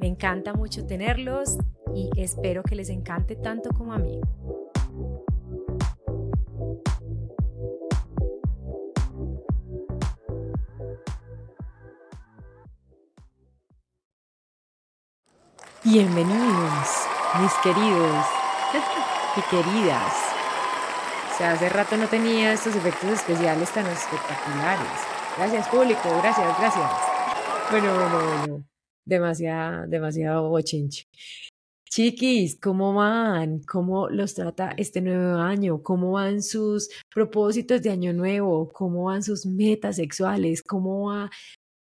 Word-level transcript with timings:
Me 0.00 0.06
encanta 0.06 0.54
mucho 0.54 0.86
tenerlos 0.86 1.58
y 1.92 2.08
espero 2.16 2.62
que 2.62 2.76
les 2.76 2.88
encante 2.88 3.34
tanto 3.34 3.70
como 3.70 3.92
a 3.92 3.98
mí. 3.98 4.20
Bienvenidos, 15.82 17.06
mis 17.40 17.52
queridos 17.62 18.26
y 19.36 19.40
queridas. 19.50 20.14
O 21.32 21.38
sea, 21.38 21.52
hace 21.52 21.68
rato 21.70 21.96
no 21.96 22.06
tenía 22.06 22.52
estos 22.52 22.76
efectos 22.76 23.10
especiales 23.10 23.70
tan 23.70 23.86
espectaculares. 23.86 24.86
Gracias, 25.36 25.68
público, 25.68 26.08
gracias, 26.22 26.58
gracias. 26.58 26.90
Bueno, 27.70 27.94
bueno, 27.94 28.18
bueno 28.46 28.77
demasiado, 29.08 29.86
demasiado 29.88 30.48
bochinche. 30.50 31.04
Chiquis, 31.90 32.60
¿cómo 32.60 32.92
van? 32.94 33.60
¿Cómo 33.60 34.08
los 34.10 34.34
trata 34.34 34.74
este 34.76 35.00
nuevo 35.00 35.38
año? 35.38 35.82
¿Cómo 35.82 36.12
van 36.12 36.42
sus 36.42 36.90
propósitos 37.12 37.82
de 37.82 37.90
año 37.90 38.12
nuevo? 38.12 38.68
¿Cómo 38.72 39.04
van 39.04 39.22
sus 39.22 39.46
metas 39.46 39.96
sexuales? 39.96 40.62
¿Cómo 40.62 41.08
va 41.08 41.30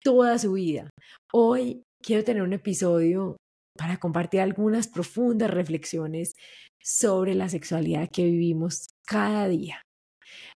toda 0.02 0.38
su 0.38 0.52
vida? 0.52 0.90
Hoy 1.32 1.82
quiero 2.02 2.22
tener 2.22 2.42
un 2.42 2.52
episodio 2.52 3.36
para 3.78 3.96
compartir 3.96 4.40
algunas 4.40 4.88
profundas 4.88 5.50
reflexiones 5.50 6.34
sobre 6.82 7.34
la 7.34 7.48
sexualidad 7.48 8.10
que 8.10 8.24
vivimos 8.24 8.86
cada 9.06 9.48
día. 9.48 9.80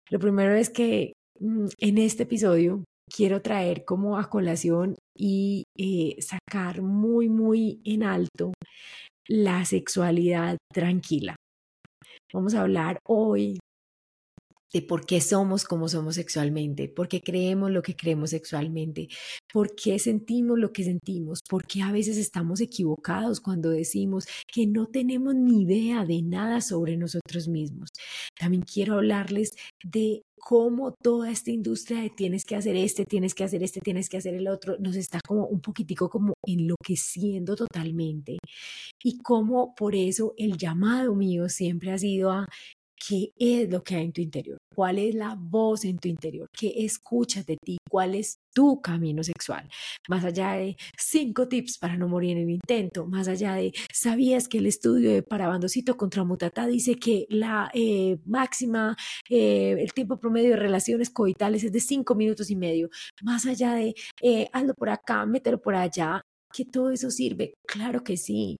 Lo 0.10 0.20
primero 0.20 0.56
es 0.56 0.70
que 0.70 1.14
mm, 1.40 1.68
en 1.80 1.98
este 1.98 2.24
episodio 2.24 2.84
quiero 3.14 3.42
traer 3.42 3.86
como 3.86 4.18
a 4.18 4.30
colación 4.30 4.96
y 5.18 5.64
eh, 5.78 6.18
sacar 6.22 6.82
muy, 6.82 7.30
muy 7.30 7.82
en 7.86 8.04
alto 8.04 8.54
la 9.28 9.66
sexualidad 9.66 10.58
tranquila. 10.74 11.36
Vamos 12.34 12.54
a 12.56 12.62
hablar 12.62 13.00
hoy 13.08 13.60
de 14.74 14.82
por 14.82 15.06
qué 15.06 15.22
somos 15.22 15.64
como 15.64 15.88
somos 15.88 16.16
sexualmente, 16.16 16.90
por 16.90 17.08
qué 17.08 17.22
creemos 17.22 17.72
lo 17.72 17.82
que 17.82 17.96
creemos 17.96 18.32
sexualmente, 18.32 19.08
por 19.52 19.76
qué 19.76 19.98
sentimos 20.00 20.60
lo 20.60 20.72
que 20.72 20.84
sentimos, 20.84 21.42
por 21.48 21.66
qué 21.66 21.82
a 21.82 21.92
veces 21.92 22.18
estamos 22.18 22.62
equivocados 22.62 23.40
cuando 23.40 23.70
decimos 23.70 24.26
que 24.52 24.68
no 24.68 24.88
tenemos 24.88 25.36
ni 25.36 25.64
idea 25.64 26.06
de 26.06 26.22
nada 26.22 26.62
sobre 26.62 26.98
nosotros 26.98 27.48
mismos. 27.48 27.90
También 28.38 28.64
quiero 28.64 28.96
hablarles 28.96 29.52
de 29.84 30.22
cómo 30.40 30.94
toda 30.94 31.32
esta 31.32 31.52
industria 31.52 32.02
de 32.02 32.10
tienes 32.10 32.46
que 32.46 32.56
hacer 32.56 32.76
este, 32.76 33.06
tienes 33.06 33.34
que 33.34 33.44
hacer 33.44 33.64
este, 33.64 33.80
tienes 33.82 34.08
que 34.08 34.18
hacer 34.18 34.34
el 34.36 34.48
otro, 34.48 34.78
nos 34.80 34.96
está 34.96 35.20
como 35.28 35.46
un 35.48 35.60
poquitico 35.62 36.10
como 36.10 36.34
enloqueciendo 36.46 37.56
totalmente 37.56 38.38
y 39.04 39.18
cómo 39.20 39.74
por 39.76 39.96
eso 39.96 40.34
el 40.38 40.58
llamado 40.58 41.16
mío 41.16 41.50
siempre 41.50 41.92
ha 41.92 41.98
sido 41.98 42.32
a 42.32 42.48
qué 42.98 43.32
es 43.38 43.70
lo 43.70 43.84
que 43.84 43.96
hay 43.96 44.06
en 44.06 44.14
tu 44.14 44.22
interior, 44.22 44.58
cuál 44.76 45.00
es 45.00 45.16
la 45.16 45.36
voz 45.38 45.86
en 45.86 45.98
tu 45.98 46.08
interior, 46.08 46.48
qué 46.52 46.74
escuchas 46.78 47.46
de 47.46 47.58
ti, 47.58 47.78
cuál 47.90 48.16
es 48.16 48.38
tu 48.54 48.82
camino 48.82 49.24
sexual. 49.24 49.70
Más 50.10 50.24
allá 50.26 50.54
de 50.54 50.76
cinco 50.98 51.48
tips 51.48 51.78
para 51.78 51.98
no 51.98 52.08
morir 52.08 52.38
en 52.38 52.44
el 52.44 52.50
intento, 52.50 53.06
más 53.06 53.28
allá 53.28 53.56
de, 53.56 53.74
¿sabías 53.94 54.48
que 54.48 54.58
el 54.58 54.66
estudio 54.66 55.12
de 55.12 55.24
Parabandocito 55.24 55.96
contra 55.98 56.24
Mutata 56.24 56.68
dice 56.68 56.96
que 56.96 57.26
la 57.30 57.70
eh, 57.74 58.18
máxima, 58.26 58.96
eh, 59.30 59.76
el 59.80 59.94
tiempo 59.94 60.20
promedio 60.20 60.52
de 60.52 60.58
relaciones 60.58 61.10
coitales 61.10 61.64
es 61.64 61.72
de 61.72 61.80
cinco 61.80 62.16
minutos 62.16 62.50
y 62.50 62.56
medio? 62.56 62.90
Más 63.22 63.46
allá 63.46 63.74
de, 63.74 63.94
eh, 64.22 64.50
hazlo 64.54 64.74
por 64.74 64.90
acá, 64.90 65.26
mételo 65.26 65.62
por 65.62 65.76
allá, 65.76 66.22
que 66.54 66.66
todo 66.66 66.92
eso 66.92 67.12
sirve. 67.12 67.54
Claro 67.68 68.04
que 68.04 68.18
sí, 68.18 68.58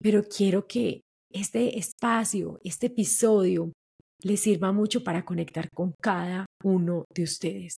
pero 0.00 0.22
quiero 0.24 0.66
que 0.66 1.02
este 1.32 1.78
espacio, 1.78 2.58
este 2.64 2.86
episodio, 2.86 3.72
les 4.22 4.40
sirva 4.40 4.72
mucho 4.72 5.04
para 5.04 5.24
conectar 5.24 5.68
con 5.72 5.92
cada 6.02 6.46
uno 6.64 7.04
de 7.14 7.22
ustedes 7.22 7.76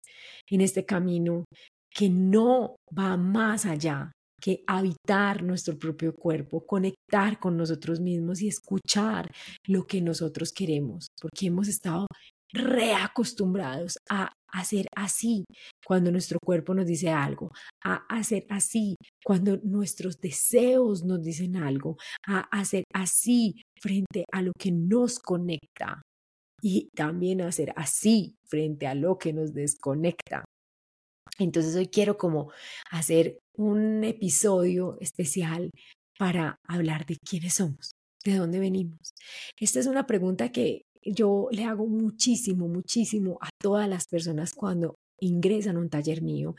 en 0.49 0.61
este 0.61 0.85
camino 0.85 1.45
que 1.91 2.09
no 2.09 2.77
va 2.97 3.17
más 3.17 3.67
allá 3.67 4.13
que 4.41 4.63
habitar 4.69 5.43
nuestro 5.43 5.77
propio 5.77 6.15
cuerpo, 6.15 6.65
conectar 6.65 7.41
con 7.41 7.57
nosotros 7.57 7.99
mismos 8.01 8.41
y 8.41 8.49
escuchar 8.49 9.29
lo 9.67 9.85
que 9.85 10.01
nosotros 10.01 10.53
queremos, 10.53 11.09
porque 11.21 11.47
hemos 11.47 11.67
estado 11.67 12.07
reacostumbrados 12.53 13.99
a 14.09 14.31
hacer 14.53 14.87
así 14.97 15.45
cuando 15.85 16.11
nuestro 16.11 16.39
cuerpo 16.45 16.75
nos 16.75 16.87
dice 16.87 17.11
algo, 17.11 17.51
a 17.85 18.07
hacer 18.09 18.47
así 18.49 18.97
cuando 19.25 19.59
nuestros 19.63 20.21
deseos 20.21 21.05
nos 21.05 21.23
dicen 21.23 21.57
algo, 21.57 21.97
a 22.27 22.41
hacer 22.51 22.85
así 22.95 23.63
frente 23.81 24.25
a 24.33 24.43
lo 24.43 24.53
que 24.59 24.73
nos 24.73 25.19
conecta 25.19 26.03
y 26.63 26.89
también 26.95 27.41
hacer 27.41 27.73
así 27.77 28.35
frente 28.49 28.87
a 28.87 28.95
lo 28.95 29.19
que 29.19 29.33
nos 29.33 29.53
desconecta. 29.53 30.45
Entonces 31.39 31.77
hoy 31.77 31.87
quiero 31.87 32.19
como 32.19 32.51
hacer 32.91 33.39
un 33.57 34.03
episodio 34.03 34.97
especial 35.01 35.71
para 36.19 36.57
hablar 36.67 37.07
de 37.07 37.17
quiénes 37.19 37.55
somos, 37.55 37.93
de 38.25 38.37
dónde 38.37 38.59
venimos. 38.59 39.15
Esta 39.59 39.79
es 39.79 39.87
una 39.87 40.07
pregunta 40.07 40.51
que 40.51 40.83
yo 41.13 41.49
le 41.51 41.65
hago 41.65 41.87
muchísimo, 41.87 42.69
muchísimo 42.69 43.39
a 43.41 43.51
todas 43.61 43.89
las 43.89 44.07
personas 44.07 44.55
cuando 44.55 44.95
ingresan 45.21 45.77
a 45.77 45.81
un 45.81 45.91
taller 45.91 46.23
mío, 46.23 46.55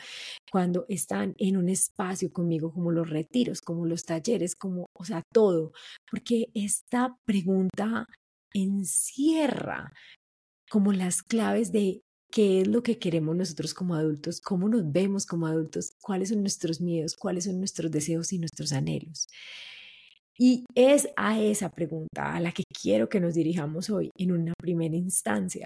cuando 0.51 0.85
están 0.89 1.33
en 1.37 1.57
un 1.57 1.69
espacio 1.69 2.31
conmigo, 2.31 2.71
como 2.71 2.91
los 2.91 3.09
retiros, 3.09 3.61
como 3.61 3.85
los 3.85 4.03
talleres, 4.03 4.55
como, 4.55 4.87
o 4.93 5.05
sea, 5.05 5.23
todo, 5.33 5.71
porque 6.09 6.47
esta 6.53 7.15
pregunta 7.25 8.05
encierra 8.53 9.93
como 10.69 10.93
las 10.93 11.23
claves 11.23 11.71
de 11.71 12.01
qué 12.31 12.61
es 12.61 12.67
lo 12.67 12.83
que 12.83 12.99
queremos 12.99 13.35
nosotros 13.35 13.73
como 13.73 13.95
adultos, 13.95 14.39
cómo 14.41 14.69
nos 14.69 14.91
vemos 14.91 15.25
como 15.25 15.47
adultos, 15.47 15.93
cuáles 16.01 16.29
son 16.29 16.41
nuestros 16.41 16.79
miedos, 16.79 17.15
cuáles 17.15 17.45
son 17.45 17.59
nuestros 17.59 17.89
deseos 17.91 18.31
y 18.33 18.39
nuestros 18.39 18.71
anhelos. 18.71 19.27
Y 20.41 20.63
es 20.73 21.09
a 21.17 21.37
esa 21.37 21.69
pregunta 21.69 22.33
a 22.33 22.39
la 22.39 22.53
que 22.53 22.63
quiero 22.63 23.09
que 23.09 23.19
nos 23.19 23.33
dirijamos 23.33 23.89
hoy 23.89 24.09
en 24.17 24.31
una 24.31 24.53
primera 24.57 24.95
instancia. 24.95 25.65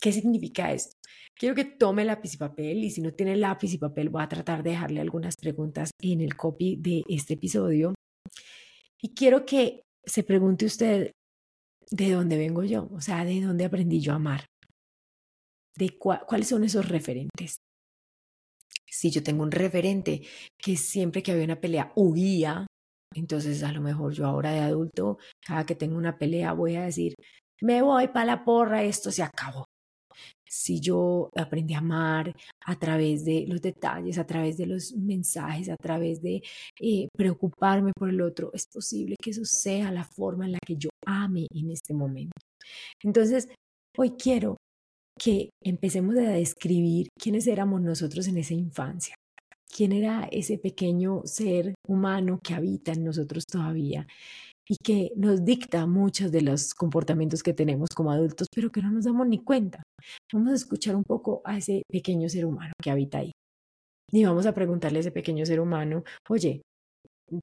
¿Qué 0.00 0.12
significa 0.12 0.72
esto? 0.72 0.94
Quiero 1.36 1.56
que 1.56 1.64
tome 1.64 2.04
lápiz 2.04 2.34
y 2.34 2.36
papel 2.36 2.84
y 2.84 2.90
si 2.90 3.00
no 3.00 3.12
tiene 3.12 3.36
lápiz 3.36 3.72
y 3.72 3.78
papel 3.78 4.08
voy 4.08 4.22
a 4.22 4.28
tratar 4.28 4.62
de 4.62 4.70
dejarle 4.70 5.00
algunas 5.00 5.34
preguntas 5.36 5.90
en 6.00 6.20
el 6.20 6.36
copy 6.36 6.76
de 6.76 7.02
este 7.08 7.34
episodio. 7.34 7.94
Y 9.02 9.14
quiero 9.14 9.44
que 9.44 9.82
se 10.04 10.22
pregunte 10.22 10.66
usted 10.66 11.10
de 11.90 12.12
dónde 12.12 12.38
vengo 12.38 12.62
yo, 12.62 12.88
o 12.92 13.00
sea, 13.00 13.24
de 13.24 13.40
dónde 13.40 13.64
aprendí 13.64 14.00
yo 14.00 14.12
a 14.12 14.16
amar, 14.16 14.46
de 15.76 15.98
cuáles 15.98 16.48
son 16.48 16.62
esos 16.62 16.88
referentes. 16.88 17.56
Si 18.88 19.10
yo 19.10 19.24
tengo 19.24 19.42
un 19.42 19.50
referente 19.50 20.22
que 20.56 20.76
siempre 20.76 21.22
que 21.22 21.32
había 21.32 21.44
una 21.44 21.60
pelea 21.60 21.92
huía 21.96 22.66
entonces, 23.14 23.62
a 23.62 23.72
lo 23.72 23.80
mejor 23.80 24.12
yo 24.12 24.26
ahora 24.26 24.52
de 24.52 24.60
adulto, 24.60 25.18
cada 25.46 25.64
que 25.66 25.74
tengo 25.74 25.96
una 25.96 26.18
pelea, 26.18 26.52
voy 26.52 26.76
a 26.76 26.84
decir, 26.84 27.14
me 27.60 27.82
voy 27.82 28.08
para 28.08 28.26
la 28.26 28.44
porra, 28.44 28.82
esto 28.82 29.10
se 29.10 29.22
acabó. 29.22 29.66
Si 30.46 30.80
yo 30.80 31.30
aprendí 31.36 31.74
a 31.74 31.78
amar 31.78 32.34
a 32.66 32.78
través 32.78 33.24
de 33.24 33.44
los 33.48 33.60
detalles, 33.60 34.18
a 34.18 34.26
través 34.26 34.56
de 34.56 34.66
los 34.66 34.92
mensajes, 34.92 35.68
a 35.68 35.76
través 35.76 36.22
de 36.22 36.42
eh, 36.80 37.08
preocuparme 37.16 37.92
por 37.96 38.10
el 38.10 38.20
otro, 38.20 38.50
es 38.52 38.66
posible 38.72 39.16
que 39.20 39.30
eso 39.30 39.44
sea 39.44 39.90
la 39.90 40.04
forma 40.04 40.46
en 40.46 40.52
la 40.52 40.58
que 40.64 40.76
yo 40.76 40.90
ame 41.06 41.46
en 41.52 41.70
este 41.70 41.94
momento. 41.94 42.32
Entonces, 43.02 43.48
hoy 43.96 44.10
quiero 44.10 44.56
que 45.18 45.50
empecemos 45.62 46.16
a 46.16 46.30
describir 46.32 47.08
quiénes 47.18 47.46
éramos 47.46 47.80
nosotros 47.82 48.28
en 48.28 48.38
esa 48.38 48.54
infancia 48.54 49.14
quién 49.74 49.92
era 49.92 50.28
ese 50.30 50.56
pequeño 50.56 51.22
ser 51.24 51.74
humano 51.88 52.38
que 52.42 52.54
habita 52.54 52.92
en 52.92 53.04
nosotros 53.04 53.44
todavía 53.44 54.06
y 54.68 54.76
que 54.76 55.10
nos 55.16 55.44
dicta 55.44 55.84
muchos 55.86 56.30
de 56.30 56.42
los 56.42 56.74
comportamientos 56.74 57.42
que 57.42 57.52
tenemos 57.52 57.90
como 57.94 58.12
adultos, 58.12 58.46
pero 58.54 58.70
que 58.70 58.80
no 58.80 58.90
nos 58.90 59.04
damos 59.04 59.26
ni 59.26 59.38
cuenta. 59.38 59.82
Vamos 60.32 60.52
a 60.52 60.54
escuchar 60.54 60.94
un 60.96 61.02
poco 61.02 61.42
a 61.44 61.58
ese 61.58 61.82
pequeño 61.90 62.28
ser 62.28 62.46
humano 62.46 62.72
que 62.80 62.90
habita 62.90 63.18
ahí. 63.18 63.32
Y 64.12 64.24
vamos 64.24 64.46
a 64.46 64.54
preguntarle 64.54 64.98
a 64.98 65.00
ese 65.00 65.10
pequeño 65.10 65.44
ser 65.44 65.60
humano, 65.60 66.04
oye, 66.28 66.62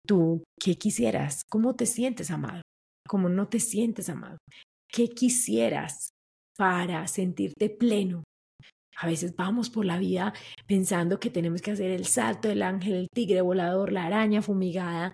tú, 0.08 0.44
¿qué 0.60 0.76
quisieras? 0.76 1.44
¿Cómo 1.50 1.76
te 1.76 1.86
sientes 1.86 2.32
amado? 2.32 2.62
¿Cómo 3.08 3.30
no 3.30 3.50
te 3.50 3.60
sientes 3.60 4.10
amado? 4.10 4.38
¿Qué 4.90 5.10
quisieras 5.10 6.12
para 6.58 7.06
sentirte 7.08 7.70
pleno? 7.70 8.24
A 8.98 9.08
veces 9.08 9.36
vamos 9.36 9.70
por 9.70 9.86
la 9.86 9.98
vida 9.98 10.34
pensando 10.68 11.20
que 11.20 11.30
tenemos 11.30 11.62
que 11.62 11.72
hacer 11.72 11.92
el 11.92 12.06
salto 12.06 12.48
del 12.48 12.62
ángel, 12.62 12.94
el 12.94 13.08
tigre 13.14 13.42
volador, 13.42 13.92
la 13.92 14.06
araña 14.06 14.42
fumigada. 14.42 15.14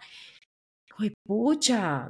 ¡Ay, 0.97 1.13
pucha! 1.25 2.09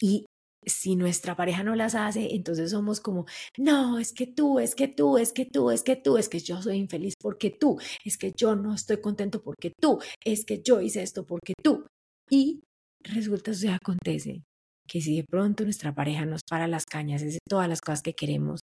Y 0.00 0.26
si 0.64 0.96
nuestra 0.96 1.36
pareja 1.36 1.62
no 1.64 1.74
las 1.74 1.94
hace, 1.94 2.34
entonces 2.34 2.70
somos 2.70 3.00
como, 3.00 3.26
no, 3.58 3.98
es 3.98 4.12
que 4.12 4.26
tú, 4.26 4.58
es 4.58 4.74
que 4.74 4.88
tú, 4.88 5.18
es 5.18 5.32
que 5.32 5.44
tú, 5.44 5.70
es 5.70 5.82
que 5.82 5.96
tú, 5.96 6.16
es 6.18 6.28
que 6.28 6.38
yo 6.40 6.62
soy 6.62 6.76
infeliz 6.76 7.14
porque 7.20 7.50
tú, 7.50 7.78
es 8.04 8.16
que 8.16 8.32
yo 8.36 8.54
no 8.54 8.74
estoy 8.74 9.00
contento 9.00 9.42
porque 9.42 9.72
tú, 9.80 10.00
es 10.24 10.44
que 10.44 10.62
yo 10.62 10.80
hice 10.80 11.02
esto 11.02 11.26
porque 11.26 11.54
tú. 11.62 11.86
Y 12.30 12.60
resulta, 13.02 13.54
se 13.54 13.70
acontece 13.70 14.42
que 14.88 15.00
si 15.00 15.16
de 15.16 15.24
pronto 15.24 15.64
nuestra 15.64 15.94
pareja 15.94 16.26
nos 16.26 16.42
para 16.48 16.68
las 16.68 16.84
cañas, 16.86 17.22
es 17.22 17.34
de 17.34 17.40
todas 17.48 17.68
las 17.68 17.80
cosas 17.80 18.02
que 18.02 18.14
queremos, 18.14 18.60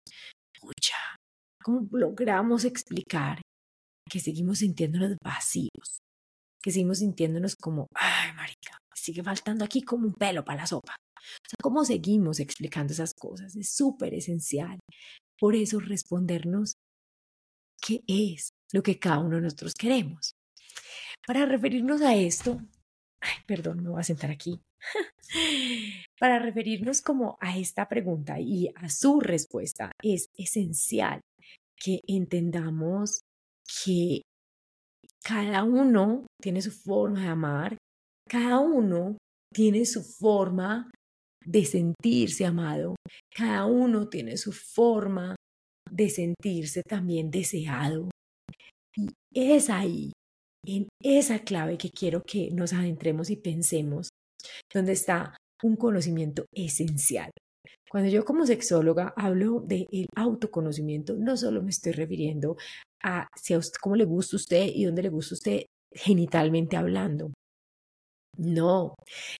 pucha, 0.59 0.96
¿cómo 1.67 1.85
logramos 1.91 2.63
explicar 2.63 3.41
que 4.09 4.21
seguimos 4.21 4.59
sintiéndonos 4.59 5.17
vacíos? 5.21 5.99
Que 6.63 6.71
seguimos 6.71 6.99
sintiéndonos 6.99 7.57
como, 7.57 7.87
ay, 7.93 8.31
marica, 8.33 8.77
sigue 8.95 9.21
faltando 9.21 9.65
aquí 9.65 9.81
como 9.81 10.07
un 10.07 10.13
pelo 10.13 10.45
para 10.45 10.61
la 10.61 10.67
sopa. 10.67 10.95
O 10.95 11.49
sea, 11.49 11.57
¿cómo 11.61 11.83
seguimos 11.83 12.39
explicando 12.39 12.93
esas 12.93 13.13
cosas? 13.13 13.53
Es 13.57 13.69
súper 13.75 14.13
esencial. 14.13 14.79
Por 15.37 15.55
eso 15.55 15.81
respondernos 15.81 16.75
qué 17.85 18.01
es 18.07 18.49
lo 18.71 18.81
que 18.81 18.97
cada 18.97 19.19
uno 19.19 19.35
de 19.35 19.41
nosotros 19.41 19.73
queremos. 19.73 20.31
Para 21.27 21.45
referirnos 21.45 22.01
a 22.01 22.15
esto, 22.15 22.61
ay, 23.19 23.43
perdón, 23.45 23.83
me 23.83 23.89
voy 23.89 23.99
a 23.99 24.03
sentar 24.03 24.31
aquí. 24.31 24.61
Para 26.19 26.39
referirnos 26.39 27.01
como 27.01 27.37
a 27.41 27.57
esta 27.57 27.89
pregunta 27.89 28.39
y 28.39 28.69
a 28.73 28.87
su 28.87 29.19
respuesta, 29.19 29.91
es 30.01 30.29
esencial 30.37 31.19
que 31.79 31.99
entendamos 32.07 33.21
que 33.83 34.21
cada 35.23 35.63
uno 35.63 36.25
tiene 36.41 36.61
su 36.61 36.71
forma 36.71 37.21
de 37.21 37.27
amar, 37.27 37.77
cada 38.29 38.59
uno 38.59 39.17
tiene 39.53 39.85
su 39.85 40.03
forma 40.03 40.89
de 41.45 41.65
sentirse 41.65 42.45
amado. 42.45 42.95
Cada 43.33 43.65
uno 43.65 44.09
tiene 44.09 44.37
su 44.37 44.51
forma 44.51 45.35
de 45.89 46.09
sentirse 46.09 46.81
también 46.83 47.31
deseado. 47.31 48.09
Y 48.95 49.09
es 49.33 49.69
ahí, 49.69 50.11
en 50.65 50.89
esa 51.01 51.39
clave 51.39 51.77
que 51.77 51.89
quiero 51.89 52.23
que 52.23 52.51
nos 52.51 52.73
adentremos 52.73 53.29
y 53.29 53.37
pensemos, 53.37 54.09
donde 54.73 54.91
está 54.93 55.37
un 55.63 55.75
conocimiento 55.75 56.45
esencial. 56.53 57.31
Cuando 57.89 58.09
yo 58.09 58.25
como 58.25 58.45
sexóloga 58.45 59.13
hablo 59.15 59.61
del 59.61 60.07
autoconocimiento, 60.15 61.15
no 61.17 61.37
solo 61.37 61.61
me 61.63 61.69
estoy 61.69 61.93
refiriendo 61.93 62.57
a, 63.03 63.27
si 63.35 63.53
a 63.53 63.59
cómo 63.81 63.95
le 63.95 64.05
gusta 64.05 64.35
a 64.35 64.37
usted 64.37 64.65
y 64.73 64.85
dónde 64.85 65.03
le 65.03 65.09
gusta 65.09 65.35
a 65.35 65.37
usted 65.37 65.65
genitalmente 65.93 66.75
hablando, 66.75 67.31
no, 68.37 68.93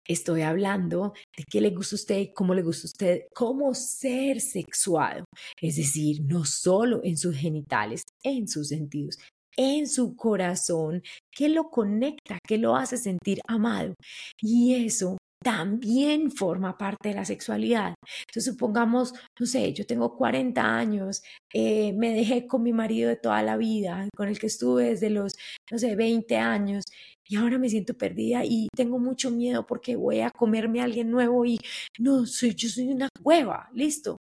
estoy 0.07 0.41
hablando 0.41 1.13
de 1.37 1.43
qué 1.49 1.61
le 1.61 1.69
gusta 1.69 1.95
a 1.95 1.97
usted, 1.97 2.27
cómo 2.33 2.55
le 2.55 2.63
gusta 2.63 2.87
a 2.87 2.89
usted, 2.89 3.21
cómo 3.33 3.75
ser 3.75 4.41
sexuado. 4.41 5.25
Es 5.61 5.75
decir, 5.75 6.21
no 6.23 6.45
solo 6.45 7.01
en 7.03 7.15
sus 7.15 7.35
genitales, 7.35 8.01
en 8.23 8.47
sus 8.47 8.69
sentidos, 8.69 9.19
en 9.55 9.87
su 9.87 10.15
corazón, 10.15 11.03
que 11.31 11.49
lo 11.49 11.69
conecta, 11.69 12.39
que 12.47 12.57
lo 12.57 12.75
hace 12.75 12.97
sentir 12.97 13.39
amado. 13.47 13.93
Y 14.41 14.73
eso 14.85 15.17
también 15.43 16.31
forma 16.31 16.77
parte 16.77 17.09
de 17.09 17.15
la 17.15 17.25
sexualidad. 17.25 17.93
Entonces, 18.27 18.45
supongamos, 18.53 19.13
no 19.39 19.45
sé, 19.45 19.73
yo 19.73 19.85
tengo 19.85 20.15
40 20.15 20.61
años, 20.61 21.21
eh, 21.53 21.93
me 21.93 22.13
dejé 22.13 22.47
con 22.47 22.63
mi 22.63 22.73
marido 22.73 23.09
de 23.09 23.15
toda 23.15 23.41
la 23.43 23.57
vida, 23.57 24.09
con 24.15 24.27
el 24.27 24.39
que 24.39 24.47
estuve 24.47 24.85
desde 24.89 25.09
los, 25.09 25.33
no 25.71 25.77
sé, 25.77 25.95
20 25.95 26.37
años, 26.37 26.85
y 27.29 27.35
ahora 27.35 27.57
me 27.57 27.69
siento 27.69 27.93
perdida 27.93 28.43
y 28.45 28.67
tengo 28.75 28.99
mucho 28.99 29.31
miedo 29.31 29.65
porque 29.65 29.95
voy 29.95 30.21
a 30.21 30.31
comerme 30.31 30.81
a 30.81 30.85
alguien 30.85 31.11
nuevo 31.11 31.45
y 31.45 31.59
no, 31.99 32.25
soy, 32.25 32.55
yo 32.55 32.69
soy 32.69 32.89
una 32.89 33.09
cueva, 33.21 33.69
listo. 33.73 34.17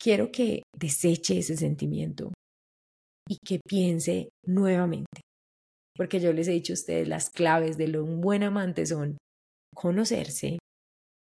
Quiero 0.00 0.30
que 0.30 0.62
deseche 0.78 1.38
ese 1.38 1.56
sentimiento 1.56 2.32
y 3.28 3.38
que 3.44 3.58
piense 3.66 4.28
nuevamente. 4.46 5.22
Porque 5.96 6.20
yo 6.20 6.32
les 6.32 6.46
he 6.46 6.52
dicho 6.52 6.72
a 6.72 6.74
ustedes, 6.74 7.08
las 7.08 7.30
claves 7.30 7.76
de 7.76 7.88
lo 7.88 8.04
un 8.04 8.20
buen 8.20 8.44
amante 8.44 8.86
son 8.86 9.18
conocerse 9.78 10.58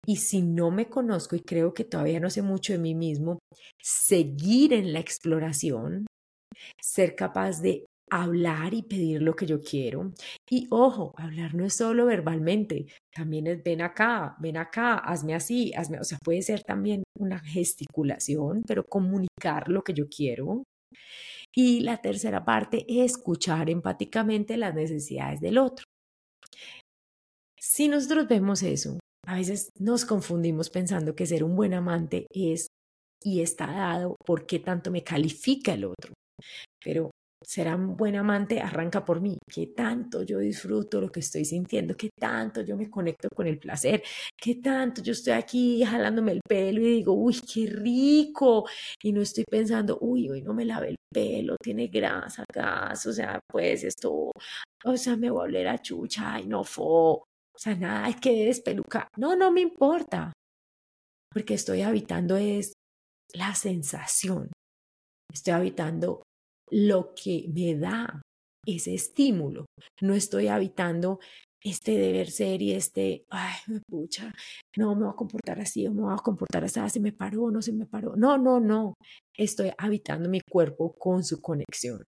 y 0.07 0.15
si 0.15 0.41
no 0.41 0.71
me 0.71 0.87
conozco 0.87 1.35
y 1.35 1.41
creo 1.41 1.73
que 1.73 1.83
todavía 1.83 2.21
no 2.21 2.29
sé 2.29 2.41
mucho 2.41 2.71
de 2.71 2.79
mí 2.79 2.95
mismo, 2.95 3.39
seguir 3.81 4.71
en 4.71 4.93
la 4.93 4.99
exploración, 4.99 6.05
ser 6.81 7.15
capaz 7.15 7.61
de 7.61 7.85
hablar 8.09 8.73
y 8.73 8.83
pedir 8.83 9.21
lo 9.21 9.35
que 9.35 9.45
yo 9.45 9.59
quiero. 9.59 10.13
Y 10.49 10.65
ojo, 10.69 11.13
hablar 11.17 11.55
no 11.55 11.65
es 11.65 11.75
solo 11.75 12.05
verbalmente, 12.05 12.85
también 13.13 13.47
es 13.47 13.61
ven 13.61 13.81
acá, 13.81 14.37
ven 14.39 14.55
acá, 14.55 14.95
hazme 14.95 15.35
así, 15.35 15.73
hazme, 15.75 15.99
o 15.99 16.05
sea, 16.05 16.17
puede 16.23 16.41
ser 16.41 16.63
también 16.63 17.03
una 17.19 17.39
gesticulación, 17.39 18.63
pero 18.65 18.85
comunicar 18.85 19.67
lo 19.67 19.81
que 19.83 19.93
yo 19.93 20.07
quiero. 20.07 20.63
Y 21.53 21.81
la 21.81 21.97
tercera 21.97 22.45
parte, 22.45 22.85
escuchar 22.87 23.69
empáticamente 23.69 24.55
las 24.55 24.73
necesidades 24.73 25.41
del 25.41 25.57
otro. 25.57 25.83
Si 27.69 27.89
nosotros 27.89 28.29
vemos 28.29 28.63
eso, 28.63 28.97
a 29.27 29.35
veces 29.35 29.69
nos 29.77 30.05
confundimos 30.05 30.69
pensando 30.69 31.13
que 31.13 31.25
ser 31.25 31.43
un 31.43 31.53
buen 31.53 31.73
amante 31.73 32.25
es 32.33 32.67
y 33.21 33.41
está 33.41 33.67
dado 33.67 34.15
por 34.25 34.45
qué 34.45 34.59
tanto 34.59 34.89
me 34.89 35.03
califica 35.03 35.73
el 35.73 35.83
otro. 35.83 36.13
Pero 36.81 37.11
ser 37.43 37.67
un 37.75 37.97
buen 37.97 38.15
amante 38.15 38.61
arranca 38.61 39.03
por 39.03 39.19
mí, 39.19 39.37
qué 39.53 39.67
tanto 39.67 40.23
yo 40.23 40.39
disfruto 40.39 41.01
lo 41.01 41.11
que 41.11 41.19
estoy 41.19 41.43
sintiendo, 41.43 41.95
qué 41.97 42.09
tanto 42.17 42.61
yo 42.61 42.77
me 42.77 42.89
conecto 42.89 43.27
con 43.35 43.47
el 43.47 43.59
placer, 43.59 44.01
qué 44.41 44.55
tanto 44.55 45.01
yo 45.03 45.11
estoy 45.11 45.33
aquí 45.33 45.83
jalándome 45.83 46.31
el 46.31 46.41
pelo 46.47 46.81
y 46.81 46.95
digo, 46.95 47.13
uy, 47.13 47.37
qué 47.53 47.67
rico, 47.67 48.65
y 49.03 49.11
no 49.11 49.21
estoy 49.21 49.43
pensando, 49.49 49.97
uy, 50.01 50.29
hoy 50.29 50.41
no 50.41 50.53
me 50.53 50.65
lavé 50.65 50.89
el 50.91 50.95
pelo, 51.13 51.57
tiene 51.61 51.87
grasa, 51.87 52.45
gas, 52.53 53.05
o 53.05 53.13
sea, 53.13 53.39
pues 53.47 53.83
esto, 53.83 54.31
o 54.85 54.97
sea, 54.97 55.17
me 55.17 55.29
voy 55.29 55.41
a 55.41 55.43
oler 55.43 55.67
a 55.67 55.81
chucha, 55.81 56.39
y 56.39 56.47
no 56.47 56.63
fo, 56.63 57.26
o 57.57 57.59
sea, 57.59 57.75
nada, 57.75 58.05
hay 58.05 58.13
que 58.13 58.45
despelucar. 58.45 59.07
No, 59.17 59.35
no 59.35 59.51
me 59.51 59.61
importa. 59.61 60.31
Porque 61.33 61.55
estoy 61.55 61.81
habitando 61.81 62.37
es 62.37 62.73
la 63.33 63.55
sensación. 63.55 64.51
Estoy 65.33 65.53
habitando 65.53 66.21
lo 66.69 67.15
que 67.15 67.49
me 67.51 67.75
da 67.75 68.21
ese 68.63 68.93
estímulo. 68.93 69.65
No 70.01 70.13
estoy 70.13 70.49
habitando 70.49 71.19
este 71.63 71.97
deber 71.97 72.29
ser 72.29 72.61
y 72.61 72.73
este, 72.73 73.25
ay, 73.31 73.55
me 73.67 73.81
pucha, 73.89 74.31
no 74.77 74.93
me 74.93 75.05
voy 75.05 75.13
a 75.13 75.15
comportar 75.15 75.59
así 75.59 75.87
o 75.87 75.91
me 75.91 76.03
voy 76.03 76.13
a 76.13 76.17
comportar 76.17 76.63
así, 76.63 76.79
se 76.89 76.99
me 76.99 77.11
paró 77.11 77.45
o 77.45 77.51
no 77.51 77.63
se 77.63 77.73
me 77.73 77.87
paró. 77.87 78.15
No, 78.15 78.37
no, 78.37 78.59
no. 78.59 78.93
Estoy 79.35 79.71
habitando 79.79 80.29
mi 80.29 80.41
cuerpo 80.41 80.93
con 80.93 81.23
su 81.23 81.41
conexión. 81.41 82.03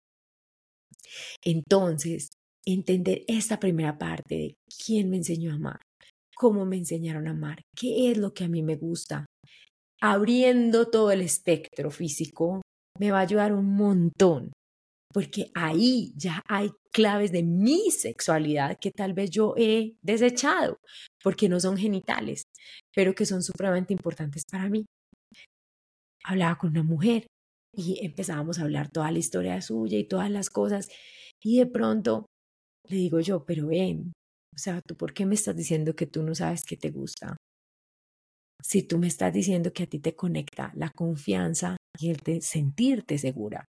Entonces, 1.44 2.30
entender 2.68 3.24
esta 3.28 3.60
primera 3.60 3.98
parte 3.98 4.36
de 4.36 4.56
quién 4.86 5.10
me 5.10 5.18
enseñó 5.18 5.52
a 5.52 5.56
amar, 5.56 5.82
cómo 6.36 6.66
me 6.66 6.78
enseñaron 6.78 7.28
a 7.28 7.32
amar, 7.32 7.62
qué 7.76 8.12
es 8.12 8.18
lo 8.18 8.34
que 8.34 8.44
a 8.44 8.48
mí 8.48 8.64
me 8.64 8.76
gusta. 8.76 9.26
Abriendo 10.02 10.90
todo 10.90 11.12
el 11.12 11.22
espectro 11.22 11.90
físico 11.92 12.62
me 13.00 13.12
va 13.12 13.20
a 13.20 13.24
ayudar 13.24 13.54
un 13.54 13.76
montón, 13.76 14.52
porque 15.14 15.52
ahí 15.54 16.12
ya 16.16 16.42
hay 16.48 16.72
claves 16.92 17.32
de 17.32 17.44
mi 17.44 17.92
sexualidad 17.92 18.78
que 18.80 18.92
tal 18.92 19.14
vez 19.14 19.30
yo 19.30 19.54
he 19.58 19.96
desechado, 20.02 20.78
porque 21.24 21.50
no 21.50 21.60
son 21.60 21.78
genitales, 21.78 22.44
pero 22.94 23.14
que 23.14 23.26
son 23.26 23.42
supremamente 23.42 23.94
importantes 23.94 24.44
para 24.50 24.70
mí. 24.70 24.86
Hablaba 26.24 26.58
con 26.58 26.72
una 26.72 26.84
mujer 26.84 27.28
y 27.74 28.06
empezábamos 28.06 28.60
a 28.60 28.64
hablar 28.64 28.90
toda 28.90 29.12
la 29.12 29.20
historia 29.20 29.62
suya 29.62 29.98
y 29.98 30.08
todas 30.08 30.32
las 30.32 30.50
cosas, 30.50 30.90
y 31.42 31.60
de 31.60 31.66
pronto 31.68 32.26
le 32.90 32.98
digo 32.98 33.20
yo, 33.20 33.46
pero 33.46 33.68
ven, 33.68 34.14
o 34.54 34.58
sea, 34.58 34.82
¿tú 34.82 34.96
por 34.96 35.14
qué 35.14 35.26
me 35.26 35.36
estás 35.36 35.56
diciendo 35.56 35.96
que 35.96 36.08
tú 36.08 36.24
no 36.24 36.34
sabes 36.36 36.64
qué 36.64 36.78
te 36.78 36.92
gusta? 36.92 37.38
Si 38.64 38.84
tú 38.84 38.98
me 38.98 39.08
estás 39.08 39.34
diciendo 39.34 39.74
que 39.74 39.84
a 39.84 39.88
ti 39.88 40.00
te 40.00 40.16
conecta 40.16 40.72
la 40.76 40.90
confianza 40.90 41.78
y 42.00 42.10
el 42.10 42.18
de 42.18 42.42
sentirte 42.42 43.18
segura. 43.18 43.66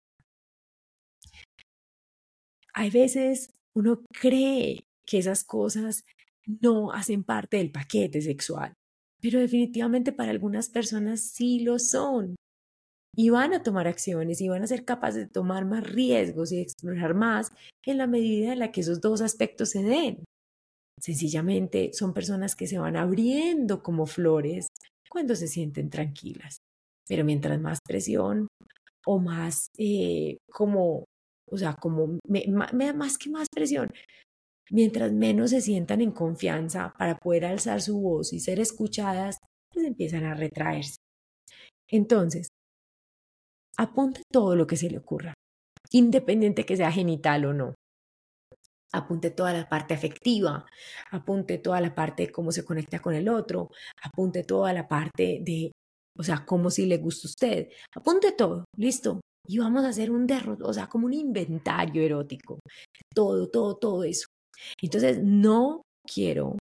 Hay 2.75 2.90
veces 2.90 3.50
uno 3.75 4.02
cree 4.12 4.85
que 5.07 5.19
esas 5.19 5.45
cosas 5.45 6.05
no 6.47 6.93
hacen 6.93 7.25
parte 7.25 7.59
del 7.59 7.71
paquete 7.71 8.21
sexual, 8.21 8.73
pero 9.21 9.38
definitivamente 9.38 10.12
para 10.12 10.31
algunas 10.31 10.69
personas 10.69 11.21
sí 11.21 11.61
lo 11.61 11.79
son 11.79 12.37
y 13.14 13.31
van 13.31 13.52
a 13.55 13.62
tomar 13.62 13.88
acciones 13.88 14.40
y 14.40 14.49
van 14.49 14.62
a 14.62 14.67
ser 14.67 14.85
capaces 14.85 15.25
de 15.25 15.31
tomar 15.31 15.64
más 15.64 15.85
riesgos 15.85 16.52
y 16.52 16.61
explorar 16.61 17.14
más 17.14 17.52
en 17.85 17.99
la 17.99 18.07
medida 18.07 18.52
en 18.52 18.59
la 18.61 18.73
que 18.73 18.83
esos 18.83 19.00
dos 19.00 19.21
aspectos 19.21 19.71
se 19.71 19.83
den. 19.83 20.25
Sencillamente 21.00 21.93
son 21.93 22.12
personas 22.12 22.55
que 22.55 22.67
se 22.67 22.79
van 22.79 22.97
abriendo 22.97 23.83
como 23.83 24.07
flores 24.07 24.69
cuando 25.09 25.35
se 25.35 25.49
sienten 25.49 25.90
tranquilas. 25.90 26.59
Pero 27.09 27.25
mientras 27.25 27.61
más 27.61 27.79
presión 27.85 28.49
o 29.07 29.19
más 29.19 29.69
eh, 29.79 30.38
como, 30.52 31.05
o 31.50 31.59
sea, 31.59 31.75
como 31.75 32.19
más 32.29 33.19
que 33.19 33.31
más 33.31 33.49
presión, 33.52 33.88
mientras 34.71 35.12
menos 35.12 35.50
se 35.50 35.61
sientan 35.61 36.00
en 36.00 36.12
confianza 36.12 36.95
para 36.99 37.17
poder 37.19 37.47
alzar 37.47 37.81
su 37.83 38.00
voz 38.00 38.33
y 38.33 38.40
ser 38.40 38.61
escuchadas, 38.61 39.38
pues 39.73 39.87
empiezan 39.87 40.25
a 40.25 40.35
retraerse. 40.35 40.97
Entonces, 41.88 42.50
apunte 43.81 44.23
todo 44.31 44.57
lo 44.57 44.67
que 44.67 44.77
se 44.77 44.91
le 44.91 44.99
ocurra, 44.99 45.33
independiente 45.91 46.65
que 46.65 46.77
sea 46.77 46.93
genital 46.93 47.47
o 47.47 47.55
no. 47.55 47.75
Apunte 48.93 49.31
toda 49.31 49.53
la 49.53 49.69
parte 49.69 49.95
afectiva, 49.95 50.67
apunte 51.11 51.59
toda 51.59 51.81
la 51.81 51.95
parte 51.95 52.27
de 52.27 52.33
cómo 52.33 52.53
se 52.53 52.65
conecta 52.65 53.01
con 53.01 53.15
el 53.15 53.29
otro, 53.29 53.71
apunte 54.03 54.45
toda 54.45 54.73
la 54.73 54.87
parte 54.87 55.41
de, 55.43 55.73
o 56.19 56.23
sea, 56.23 56.45
cómo 56.45 56.71
si 56.71 56.87
le 56.87 56.99
gusta 56.99 57.27
a 57.27 57.31
usted, 57.31 57.69
apunte 57.97 58.33
todo, 58.33 58.65
listo. 58.77 59.21
Y 59.47 59.59
vamos 59.59 59.85
a 59.85 59.89
hacer 59.89 60.11
un 60.11 60.27
derrotero, 60.27 60.69
o 60.69 60.73
sea, 60.75 60.87
como 60.89 61.07
un 61.07 61.15
inventario 61.15 62.03
erótico, 62.03 62.59
todo, 63.15 63.49
todo, 63.49 63.77
todo 63.77 64.05
eso. 64.05 64.27
Entonces, 64.83 65.21
no 65.23 65.83
quiero, 66.07 66.59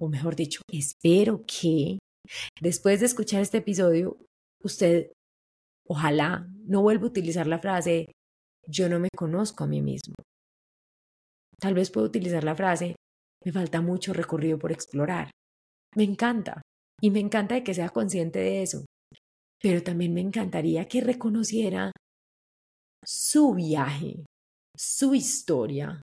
o 0.00 0.08
mejor 0.08 0.34
dicho, 0.34 0.62
espero 0.72 1.44
que 1.46 1.98
después 2.60 3.00
de 3.00 3.06
escuchar 3.06 3.42
este 3.42 3.58
episodio, 3.58 4.16
usted 4.62 5.10
ojalá 5.86 6.46
no 6.66 6.82
vuelva 6.82 7.04
a 7.04 7.08
utilizar 7.08 7.46
la 7.46 7.58
frase 7.58 8.06
yo 8.66 8.88
no 8.88 8.98
me 8.98 9.10
conozco 9.14 9.64
a 9.64 9.66
mí 9.66 9.82
mismo. 9.82 10.14
Tal 11.58 11.74
vez 11.74 11.90
pueda 11.90 12.06
utilizar 12.06 12.44
la 12.44 12.54
frase 12.54 12.96
me 13.44 13.52
falta 13.52 13.82
mucho 13.82 14.12
recorrido 14.12 14.58
por 14.58 14.72
explorar. 14.72 15.30
Me 15.94 16.04
encanta 16.04 16.62
y 17.00 17.10
me 17.10 17.20
encanta 17.20 17.54
de 17.54 17.62
que 17.62 17.74
sea 17.74 17.90
consciente 17.90 18.38
de 18.38 18.62
eso. 18.62 18.84
Pero 19.60 19.82
también 19.82 20.14
me 20.14 20.20
encantaría 20.20 20.88
que 20.88 21.00
reconociera 21.00 21.92
su 23.04 23.54
viaje, 23.54 24.24
su 24.74 25.14
historia, 25.14 26.00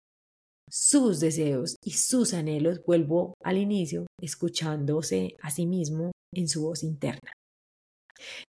sus 0.68 1.20
deseos 1.20 1.76
y 1.82 1.92
sus 1.92 2.34
anhelos, 2.34 2.82
vuelvo 2.86 3.34
al 3.42 3.56
inicio, 3.56 4.06
escuchándose 4.20 5.36
a 5.42 5.50
sí 5.50 5.66
mismo 5.66 6.12
en 6.34 6.46
su 6.46 6.62
voz 6.62 6.82
interna. 6.82 7.32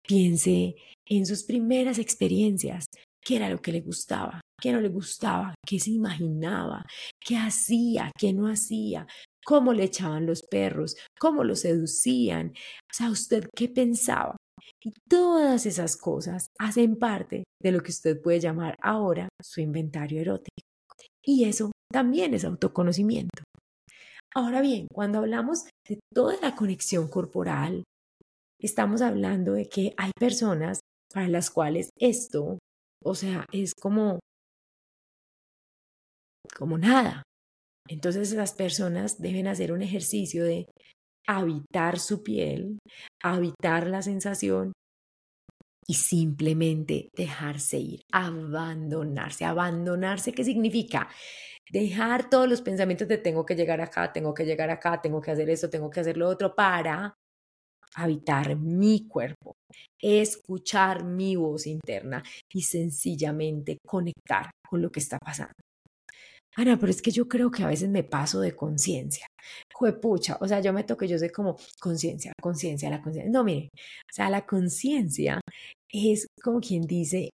Piense 0.06 0.76
en 1.06 1.26
sus 1.26 1.44
primeras 1.44 1.98
experiencias, 1.98 2.86
qué 3.24 3.36
era 3.36 3.48
lo 3.48 3.60
que 3.60 3.72
le 3.72 3.80
gustaba, 3.80 4.40
qué 4.60 4.72
no 4.72 4.80
le 4.80 4.88
gustaba, 4.88 5.54
qué 5.66 5.78
se 5.78 5.90
imaginaba, 5.90 6.84
qué 7.20 7.36
hacía, 7.36 8.10
qué 8.18 8.32
no 8.32 8.46
hacía, 8.48 9.06
cómo 9.44 9.72
le 9.72 9.84
echaban 9.84 10.26
los 10.26 10.42
perros, 10.42 10.96
cómo 11.18 11.44
lo 11.44 11.54
seducían, 11.54 12.48
o 12.50 12.94
sea, 12.94 13.10
usted 13.10 13.48
qué 13.54 13.68
pensaba. 13.68 14.36
Y 14.82 14.92
todas 15.08 15.66
esas 15.66 15.96
cosas 15.96 16.46
hacen 16.58 16.96
parte 16.96 17.44
de 17.62 17.72
lo 17.72 17.82
que 17.82 17.90
usted 17.90 18.20
puede 18.20 18.40
llamar 18.40 18.76
ahora 18.82 19.28
su 19.42 19.60
inventario 19.60 20.20
erótico. 20.20 20.66
Y 21.24 21.44
eso 21.44 21.72
también 21.92 22.34
es 22.34 22.44
autoconocimiento. 22.44 23.42
Ahora 24.34 24.60
bien, 24.60 24.86
cuando 24.92 25.18
hablamos 25.18 25.64
de 25.88 25.98
toda 26.14 26.36
la 26.40 26.54
conexión 26.54 27.08
corporal, 27.08 27.84
estamos 28.60 29.02
hablando 29.02 29.52
de 29.52 29.68
que 29.68 29.94
hay 29.96 30.10
personas 30.18 30.80
para 31.12 31.28
las 31.28 31.50
cuales 31.50 31.90
esto, 31.98 32.58
o 33.04 33.14
sea, 33.14 33.44
es 33.52 33.74
como 33.74 34.18
como 36.56 36.78
nada. 36.78 37.22
Entonces 37.88 38.32
las 38.32 38.52
personas 38.52 39.20
deben 39.20 39.46
hacer 39.46 39.72
un 39.72 39.82
ejercicio 39.82 40.44
de 40.44 40.66
habitar 41.28 41.98
su 41.98 42.22
piel, 42.22 42.78
habitar 43.22 43.86
la 43.86 44.02
sensación 44.02 44.72
y 45.86 45.94
simplemente 45.94 47.10
dejarse 47.16 47.78
ir, 47.78 48.00
abandonarse. 48.12 49.44
Abandonarse, 49.44 50.32
¿qué 50.32 50.44
significa? 50.44 51.08
Dejar 51.70 52.28
todos 52.30 52.48
los 52.48 52.62
pensamientos 52.62 53.08
de 53.08 53.18
tengo 53.18 53.44
que 53.44 53.54
llegar 53.54 53.80
acá, 53.80 54.12
tengo 54.12 54.34
que 54.34 54.44
llegar 54.44 54.70
acá, 54.70 55.00
tengo 55.00 55.20
que 55.20 55.30
hacer 55.30 55.48
esto, 55.50 55.70
tengo 55.70 55.90
que 55.90 56.00
hacer 56.00 56.16
lo 56.16 56.28
otro 56.28 56.54
para 56.54 57.14
habitar 57.94 58.56
mi 58.56 59.06
cuerpo, 59.06 59.54
escuchar 60.00 61.04
mi 61.04 61.36
voz 61.36 61.66
interna 61.66 62.22
y 62.52 62.62
sencillamente 62.62 63.78
conectar 63.86 64.50
con 64.68 64.82
lo 64.82 64.90
que 64.90 65.00
está 65.00 65.18
pasando. 65.18 65.54
Ana, 66.56 66.78
pero 66.78 66.90
es 66.90 67.02
que 67.02 67.10
yo 67.10 67.28
creo 67.28 67.50
que 67.50 67.62
a 67.64 67.68
veces 67.68 67.90
me 67.90 68.02
paso 68.02 68.40
de 68.40 68.56
conciencia. 68.56 69.26
Juepucha, 69.74 70.38
o 70.40 70.48
sea, 70.48 70.60
yo 70.60 70.72
me 70.72 70.84
toque, 70.84 71.06
yo 71.06 71.18
sé 71.18 71.30
como 71.30 71.56
conciencia, 71.78 72.32
conciencia, 72.40 72.88
la 72.88 73.02
conciencia. 73.02 73.30
No, 73.30 73.44
mire, 73.44 73.68
o 73.74 74.12
sea, 74.12 74.30
la 74.30 74.46
conciencia 74.46 75.40
es 75.90 76.26
como 76.42 76.60
quien 76.60 76.82
dice, 76.82 77.28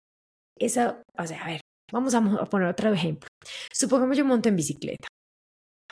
esa, 0.59 1.02
o 1.19 1.26
sea, 1.26 1.42
a 1.45 1.47
ver, 1.49 1.61
vamos 1.92 2.14
a 2.14 2.23
poner 2.47 2.69
otro 2.69 2.92
ejemplo. 2.92 3.28
Supongamos 3.73 4.16
yo 4.16 4.25
monto 4.25 4.49
en 4.49 4.57
bicicleta. 4.57 5.09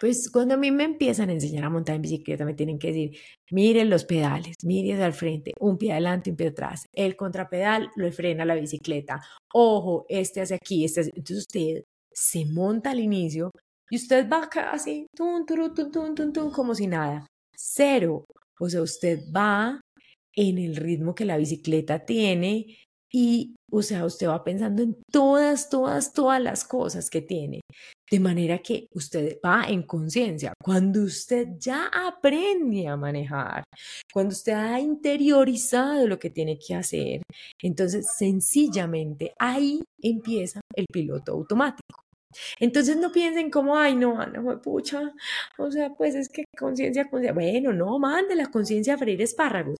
Pues 0.01 0.31
cuando 0.31 0.55
a 0.55 0.57
mí 0.57 0.71
me 0.71 0.85
empiezan 0.85 1.31
a 1.31 1.33
enseñar 1.33 1.65
a 1.65 1.71
montar 1.71 1.97
en 1.97 2.03
bicicleta, 2.03 2.45
me 2.45 2.55
tienen 2.55 2.79
que 2.79 2.89
decir, 2.89 3.19
miren 3.51 3.91
los 3.91 4.05
pedales, 4.05 4.55
miren 4.65 5.01
al 5.03 5.13
frente, 5.13 5.53
un 5.59 5.77
pie 5.77 5.93
adelante, 5.93 6.31
un 6.31 6.37
pie 6.37 6.49
atrás. 6.49 6.87
El 6.95 7.17
contrapedal 7.17 7.91
lo 7.97 8.11
frena 8.13 8.45
la 8.45 8.55
bicicleta. 8.55 9.21
Ojo, 9.53 10.07
este 10.09 10.41
hacia 10.41 10.57
aquí, 10.57 10.85
este 10.85 11.01
hacia... 11.01 11.13
Entonces 11.17 11.39
usted 11.39 11.85
se 12.13 12.45
monta 12.47 12.91
al 12.91 13.01
inicio 13.01 13.51
y 13.91 13.97
usted 13.97 14.29
va 14.29 14.49
así, 14.73 15.07
tum, 15.17 15.45
tum, 15.47 15.75
tum, 15.75 16.15
tum, 16.15 16.33
tum, 16.33 16.51
como 16.53 16.75
si 16.75 16.87
nada. 16.87 17.27
Cero. 17.57 18.25
O 18.61 18.69
sea, 18.69 18.83
usted 18.83 19.21
va 19.35 19.81
en 20.35 20.59
el 20.59 20.77
ritmo 20.77 21.15
que 21.15 21.25
la 21.25 21.37
bicicleta 21.37 22.05
tiene 22.05 22.77
y, 23.11 23.57
o 23.73 23.83
sea, 23.83 24.05
usted 24.05 24.29
va 24.29 24.45
pensando 24.45 24.83
en 24.83 24.97
todas, 25.11 25.71
todas, 25.71 26.13
todas 26.13 26.41
las 26.41 26.65
cosas 26.65 27.09
que 27.11 27.23
tiene. 27.23 27.61
De 28.11 28.21
manera 28.21 28.59
que 28.59 28.89
usted 28.95 29.39
va 29.45 29.65
en 29.69 29.83
conciencia. 29.83 30.55
Cuando 30.63 31.03
usted 31.03 31.49
ya 31.59 31.91
aprende 31.93 32.87
a 32.89 32.97
manejar, 32.97 33.65
cuando 34.13 34.33
usted 34.33 34.53
ha 34.53 34.81
interiorizado 34.81 36.07
lo 36.07 36.19
que 36.19 36.31
tiene 36.31 36.59
que 36.59 36.75
hacer, 36.75 37.23
entonces 37.63 38.07
sencillamente 38.17 39.35
ahí 39.39 39.83
empieza 40.03 40.61
el 40.75 40.87
piloto 40.91 41.33
automático. 41.33 42.03
Entonces 42.61 42.97
no 42.97 43.11
piensen 43.11 43.51
como, 43.51 43.77
ay, 43.77 43.95
no, 43.95 44.21
Ana, 44.21 44.43
fue 44.43 44.61
pucha. 44.61 45.13
O 45.59 45.71
sea, 45.71 45.91
pues 45.95 46.15
es 46.15 46.29
que 46.29 46.45
conciencia, 46.59 47.09
conciencia. 47.09 47.33
Bueno, 47.33 47.73
no, 47.73 47.99
mande 47.99 48.35
la 48.35 48.51
conciencia 48.51 48.95
a 48.95 48.99
freír 48.99 49.23
espárragos. 49.23 49.77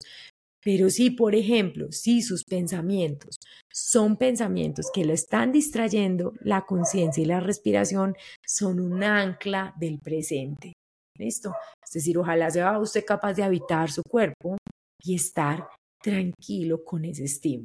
Pero 0.69 0.91
si, 0.91 1.09
por 1.09 1.35
ejemplo, 1.35 1.91
si 1.91 2.21
sus 2.21 2.45
pensamientos 2.45 3.39
son 3.73 4.19
pensamientos 4.19 4.91
que 4.93 5.03
lo 5.03 5.15
están 5.15 5.51
distrayendo, 5.51 6.35
la 6.41 6.67
conciencia 6.67 7.23
y 7.23 7.25
la 7.25 7.41
respiración 7.41 8.15
son 8.47 8.79
un 8.79 9.03
ancla 9.03 9.73
del 9.81 9.99
presente. 9.99 10.75
¿Listo? 11.17 11.55
Es 11.83 11.93
decir, 11.93 12.19
ojalá 12.19 12.51
sea 12.51 12.79
usted 12.79 13.03
capaz 13.07 13.33
de 13.33 13.45
habitar 13.45 13.91
su 13.91 14.03
cuerpo 14.03 14.59
y 15.03 15.15
estar 15.15 15.67
tranquilo 16.03 16.85
con 16.85 17.07
ese 17.07 17.25
estímulo. 17.25 17.65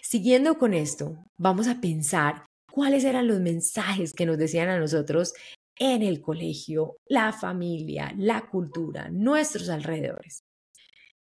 Siguiendo 0.00 0.56
con 0.56 0.72
esto, 0.72 1.16
vamos 1.36 1.66
a 1.66 1.80
pensar 1.80 2.46
cuáles 2.70 3.02
eran 3.02 3.26
los 3.26 3.40
mensajes 3.40 4.12
que 4.12 4.24
nos 4.24 4.38
decían 4.38 4.68
a 4.68 4.78
nosotros 4.78 5.32
en 5.80 6.02
el 6.02 6.20
colegio, 6.20 6.94
la 7.08 7.32
familia, 7.32 8.14
la 8.16 8.48
cultura, 8.48 9.08
nuestros 9.10 9.68
alrededores. 9.68 10.44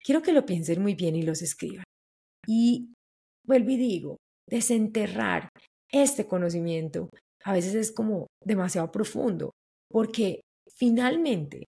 Quiero 0.03 0.23
que 0.23 0.33
lo 0.33 0.47
piensen 0.47 0.83
muy 0.83 0.95
bien 0.95 1.17
y 1.17 1.23
los 1.23 1.43
escriban. 1.43 1.85
Y 2.47 2.93
vuelvo 3.47 3.71
y 3.71 3.77
digo, 3.77 4.17
desenterrar 4.49 5.49
este 5.93 6.27
conocimiento 6.27 7.11
a 7.45 7.53
veces 7.53 7.75
es 7.75 7.93
como 7.93 8.27
demasiado 8.45 8.91
profundo, 8.91 9.53
porque 9.91 10.41
finalmente 10.77 11.65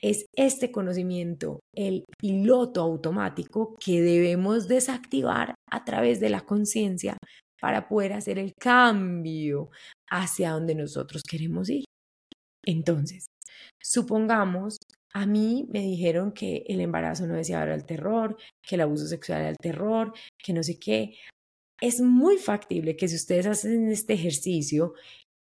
es 0.00 0.26
este 0.36 0.70
conocimiento 0.70 1.60
el 1.74 2.04
piloto 2.18 2.80
automático 2.82 3.76
que 3.80 4.00
debemos 4.02 4.68
desactivar 4.68 5.54
a 5.70 5.84
través 5.84 6.20
de 6.20 6.30
la 6.30 6.42
conciencia 6.42 7.16
para 7.60 7.88
poder 7.88 8.12
hacer 8.12 8.38
el 8.38 8.52
cambio 8.60 9.70
hacia 10.10 10.52
donde 10.52 10.74
nosotros 10.74 11.22
queremos 11.22 11.70
ir. 11.70 11.84
Entonces, 12.64 13.26
supongamos, 13.82 14.76
a 15.16 15.24
mí 15.24 15.66
me 15.70 15.80
dijeron 15.80 16.30
que 16.30 16.62
el 16.68 16.78
embarazo 16.82 17.26
no 17.26 17.36
deseado 17.36 17.64
era 17.64 17.74
el 17.74 17.86
terror, 17.86 18.36
que 18.62 18.74
el 18.74 18.82
abuso 18.82 19.06
sexual 19.06 19.40
era 19.40 19.48
el 19.48 19.56
terror, 19.56 20.12
que 20.36 20.52
no 20.52 20.62
sé 20.62 20.78
qué. 20.78 21.14
Es 21.80 22.02
muy 22.02 22.36
factible 22.36 22.96
que 22.96 23.08
si 23.08 23.16
ustedes 23.16 23.46
hacen 23.46 23.90
este 23.90 24.12
ejercicio, 24.12 24.92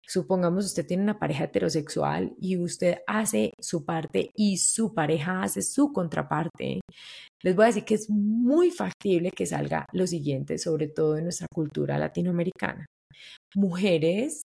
supongamos 0.05 0.65
usted 0.65 0.85
tiene 0.85 1.01
una 1.01 1.17
pareja 1.17 1.45
heterosexual 1.45 2.35
y 2.39 2.55
usted 2.57 2.99
hace 3.07 3.51
su 3.59 3.83
parte 3.83 4.29
y 4.35 4.57
su 4.57 4.93
pareja 4.93 5.41
hace 5.41 5.63
su 5.63 5.91
contraparte, 5.91 6.81
les 7.41 7.55
voy 7.55 7.63
a 7.63 7.67
decir 7.69 7.83
que 7.83 7.95
es 7.95 8.07
muy 8.11 8.69
factible 8.69 9.31
que 9.31 9.47
salga 9.47 9.87
lo 9.91 10.05
siguiente, 10.05 10.59
sobre 10.59 10.87
todo 10.87 11.17
en 11.17 11.23
nuestra 11.23 11.47
cultura 11.51 11.97
latinoamericana. 11.97 12.85
Mujeres 13.55 14.43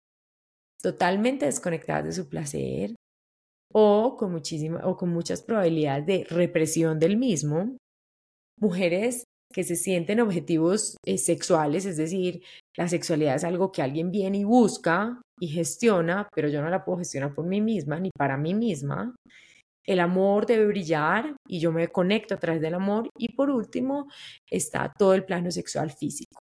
totalmente 0.83 1.47
desconectadas 1.47 2.04
de 2.04 2.12
su 2.12 2.28
placer, 2.28 2.95
o 3.75 4.16
con, 4.16 4.33
muchísima, 4.33 4.81
o 4.85 4.97
con 4.97 5.11
muchas 5.11 5.43
probabilidades 5.43 6.07
de 6.07 6.25
represión 6.31 6.99
del 6.99 7.16
mismo. 7.16 7.76
Mujeres 8.61 9.25
que 9.52 9.64
se 9.64 9.76
sienten 9.76 10.21
objetivos 10.21 10.97
eh, 11.04 11.19
sexuales, 11.19 11.85
es 11.85 11.97
decir, 11.97 12.43
la 12.76 12.88
sexualidad 12.88 13.37
es 13.37 13.45
algo 13.45 13.73
que 13.73 13.83
alguien 13.83 14.11
viene 14.11 14.38
y 14.38 14.45
busca 14.45 15.21
y 15.40 15.49
gestiona, 15.49 16.28
pero 16.35 16.49
yo 16.49 16.62
no 16.62 16.71
la 16.71 16.85
puedo 16.85 16.99
gestionar 16.99 17.35
por 17.35 17.47
mí 17.47 17.61
misma 17.61 17.99
ni 17.99 18.11
para 18.16 18.37
mí 18.37 18.54
misma. 18.54 19.14
El 19.87 20.00
amor 20.00 20.47
debe 20.47 20.66
brillar 20.66 21.37
y 21.47 21.61
yo 21.61 21.71
me 21.71 21.88
conecto 21.88 22.35
a 22.35 22.38
través 22.38 22.61
del 22.62 22.75
amor. 22.75 23.11
Y 23.19 23.35
por 23.35 23.50
último 23.50 24.09
está 24.50 24.93
todo 24.97 25.14
el 25.14 25.25
plano 25.25 25.50
sexual 25.50 25.90
físico. 25.90 26.40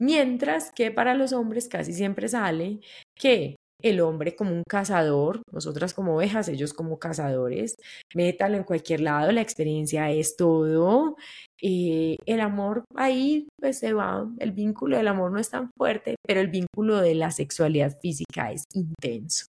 Mientras 0.00 0.72
que 0.72 0.90
para 0.90 1.14
los 1.14 1.32
hombres 1.32 1.68
casi 1.68 1.92
siempre 1.92 2.28
sale 2.28 2.80
que 3.16 3.54
el 3.84 4.00
hombre 4.00 4.34
como 4.34 4.52
un 4.52 4.62
cazador, 4.66 5.42
nosotras 5.52 5.92
como 5.92 6.16
ovejas, 6.16 6.48
ellos 6.48 6.72
como 6.72 6.98
cazadores, 6.98 7.76
métalo 8.14 8.56
en 8.56 8.64
cualquier 8.64 9.00
lado, 9.00 9.30
la 9.30 9.42
experiencia 9.42 10.10
es 10.10 10.36
todo, 10.36 11.16
eh, 11.60 12.16
el 12.24 12.40
amor 12.40 12.84
ahí 12.94 13.46
pues 13.60 13.78
se 13.78 13.92
va, 13.92 14.26
el 14.38 14.52
vínculo 14.52 14.96
del 14.96 15.08
amor 15.08 15.32
no 15.32 15.38
es 15.38 15.50
tan 15.50 15.70
fuerte, 15.76 16.16
pero 16.26 16.40
el 16.40 16.48
vínculo 16.48 17.00
de 17.00 17.14
la 17.14 17.30
sexualidad 17.30 17.98
física 18.00 18.52
es 18.52 18.64
intenso. 18.72 19.46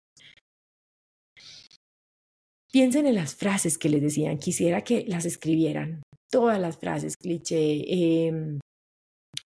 Piensen 2.72 3.06
en 3.06 3.14
las 3.14 3.36
frases 3.36 3.78
que 3.78 3.90
les 3.90 4.02
decían, 4.02 4.40
quisiera 4.40 4.84
que 4.84 5.06
las 5.08 5.26
escribieran, 5.26 6.02
todas 6.32 6.60
las 6.60 6.80
frases, 6.80 7.16
cliché, 7.18 7.84
em, 8.28 8.60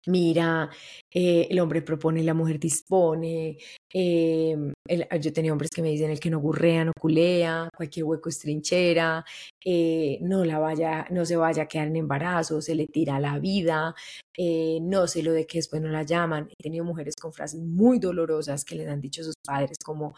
mira, 0.07 0.69
eh, 1.11 1.47
el 1.51 1.59
hombre 1.61 1.81
propone, 1.81 2.23
la 2.23 2.35
mujer 2.35 2.59
dispone. 2.59 3.57
Em, 3.97 4.73
yo 5.21 5.33
tenía 5.33 5.53
hombres 5.53 5.71
que 5.71 5.81
me 5.81 5.91
dicen 5.91 6.11
el 6.11 6.19
que 6.19 6.29
no 6.29 6.41
gurrea, 6.41 6.85
no 6.85 6.93
culea, 6.99 7.69
cualquier 7.77 8.05
hueco 8.05 8.29
es 8.29 8.41
trinchera, 8.41 9.25
eh, 9.65 10.19
no, 10.21 10.45
la 10.45 10.59
vaya, 10.59 11.07
no 11.11 11.25
se 11.25 11.37
vaya 11.37 11.63
a 11.63 11.69
quedar 11.69 11.87
en 11.87 11.97
embarazo, 11.97 12.61
se 12.61 12.75
le 12.75 12.89
tira 12.89 13.21
la 13.21 13.39
vida, 13.39 13.95
eh, 14.37 14.81
no 14.83 15.07
sé 15.07 15.23
lo 15.23 15.33
de 15.33 15.47
que 15.47 15.59
después 15.59 15.81
no 15.81 15.89
la 15.89 16.03
llaman. 16.03 16.49
He 16.51 16.63
tenido 16.63 16.85
mujeres 16.85 17.15
con 17.15 17.33
frases 17.33 17.61
muy 17.61 18.01
dolorosas 18.01 18.65
que 18.65 18.75
les 18.75 18.89
han 18.89 19.01
dicho 19.01 19.23
sus 19.23 19.37
padres 19.47 19.79
como 19.85 20.15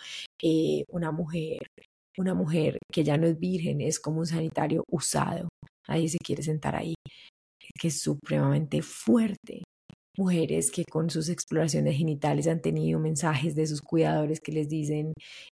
una 0.89 1.13
mujer. 1.13 1.59
Una 2.19 2.33
mujer 2.35 2.79
que 2.91 3.05
ya 3.05 3.19
no 3.19 3.27
es 3.27 3.39
virgen 3.39 3.83
es 3.83 4.01
como 4.01 4.21
un 4.21 4.27
sanitario 4.27 4.85
usado. 4.91 5.49
Ahí 5.87 6.09
se 6.09 6.17
quiere 6.19 6.43
sentar 6.43 6.75
ahí 6.75 6.95
que 7.79 7.89
es 7.89 8.01
supremamente 8.01 8.81
fuerte 8.81 9.65
mujeres 10.19 10.71
que 10.71 10.85
con 10.85 11.11
sus 11.11 11.29
exploraciones 11.29 11.97
genitales 11.97 12.47
han 12.47 12.61
tenido 12.61 13.01
mensajes 13.01 13.55
de 13.55 13.67
sus 13.67 13.83
cuidadores 13.83 14.41
que 14.41 14.53
les 14.53 14.69
dicen 14.69 15.13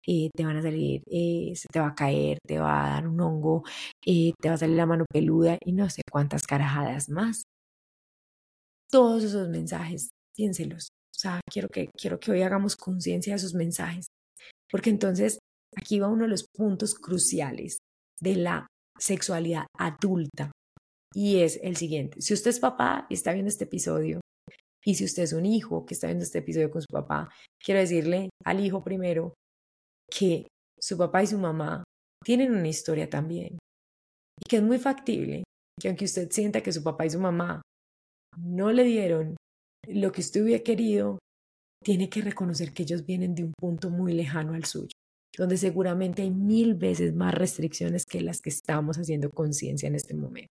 eh, 0.08 0.30
te 0.36 0.46
van 0.46 0.58
a 0.58 0.62
salir, 0.62 1.02
eh, 1.08 1.54
se 1.56 1.68
te 1.72 1.80
va 1.80 1.88
a 1.88 1.96
caer, 1.96 2.40
te 2.46 2.60
va 2.60 2.86
a 2.86 2.90
dar 2.92 3.08
un 3.08 3.20
hongo, 3.22 3.64
eh, 4.06 4.34
te 4.42 4.50
va 4.50 4.56
a 4.56 4.58
salir 4.58 4.76
la 4.76 4.86
mano 4.86 5.06
peluda 5.12 5.58
y 5.64 5.74
no 5.74 5.90
sé 5.90 6.02
cuántas 6.12 6.46
carajadas 6.48 7.10
más. 7.10 7.44
Todos 8.92 9.24
esos 9.24 9.50
mensajes, 9.50 10.10
piénselos. 10.36 10.90
O 11.16 11.20
sea, 11.20 11.42
quiero 11.52 11.68
que, 11.68 11.90
quiero 11.98 12.20
que 12.20 12.32
hoy 12.32 12.42
hagamos 12.42 12.76
conciencia 12.76 13.34
de 13.34 13.38
esos 13.38 13.54
mensajes, 13.54 14.08
porque 14.72 14.90
entonces 14.90 15.40
aquí 15.76 16.00
va 16.00 16.08
uno 16.08 16.24
de 16.24 16.30
los 16.30 16.46
puntos 16.56 16.96
cruciales 16.96 17.80
de 18.20 18.36
la 18.36 18.68
sexualidad 18.98 19.68
adulta. 19.78 20.52
Y 21.14 21.40
es 21.40 21.60
el 21.64 21.76
siguiente, 21.76 22.22
si 22.22 22.34
usted 22.34 22.52
es 22.52 22.60
papá 22.60 23.08
y 23.10 23.16
está 23.16 23.34
viendo 23.34 23.50
este 23.50 23.66
episodio, 23.66 24.22
y 24.86 24.96
si 24.96 25.06
usted 25.06 25.24
es 25.24 25.34
un 25.34 25.46
hijo 25.46 25.86
que 25.86 25.94
está 25.94 26.08
viendo 26.08 26.24
este 26.24 26.40
episodio 26.40 26.72
con 26.72 26.82
su 26.82 26.88
papá, 26.92 27.30
quiero 27.64 27.80
decirle 27.80 28.30
al 28.46 28.64
hijo 28.64 28.84
primero 28.84 29.34
que 30.10 30.48
su 30.80 30.98
papá 30.98 31.24
y 31.24 31.28
su 31.28 31.38
mamá 31.38 31.84
tienen 32.24 32.54
una 32.54 32.68
historia 32.68 33.10
también 33.10 33.58
y 34.40 34.50
que 34.50 34.58
es 34.58 34.64
muy 34.64 34.80
factible 34.80 35.44
que 35.80 35.88
aunque 35.88 36.06
usted 36.06 36.30
sienta 36.32 36.62
que 36.62 36.72
su 36.72 36.84
papá 36.84 37.06
y 37.06 37.10
su 37.10 37.20
mamá 37.20 37.62
no 38.38 38.72
le 38.72 38.84
dieron 38.84 39.36
lo 39.88 40.12
que 40.12 40.22
usted 40.22 40.44
hubiera 40.44 40.64
querido, 40.64 41.20
tiene 41.84 42.10
que 42.10 42.22
reconocer 42.22 42.74
que 42.74 42.84
ellos 42.84 43.06
vienen 43.06 43.34
de 43.34 43.44
un 43.44 43.54
punto 43.58 43.90
muy 43.90 44.14
lejano 44.14 44.54
al 44.54 44.66
suyo, 44.66 44.92
donde 45.38 45.58
seguramente 45.58 46.22
hay 46.22 46.32
mil 46.32 46.76
veces 46.76 47.16
más 47.16 47.34
restricciones 47.34 48.06
que 48.06 48.22
las 48.22 48.42
que 48.42 48.50
estamos 48.50 48.98
haciendo 48.98 49.30
conciencia 49.30 49.88
en 49.88 49.96
este 49.96 50.14
momento. 50.14 50.52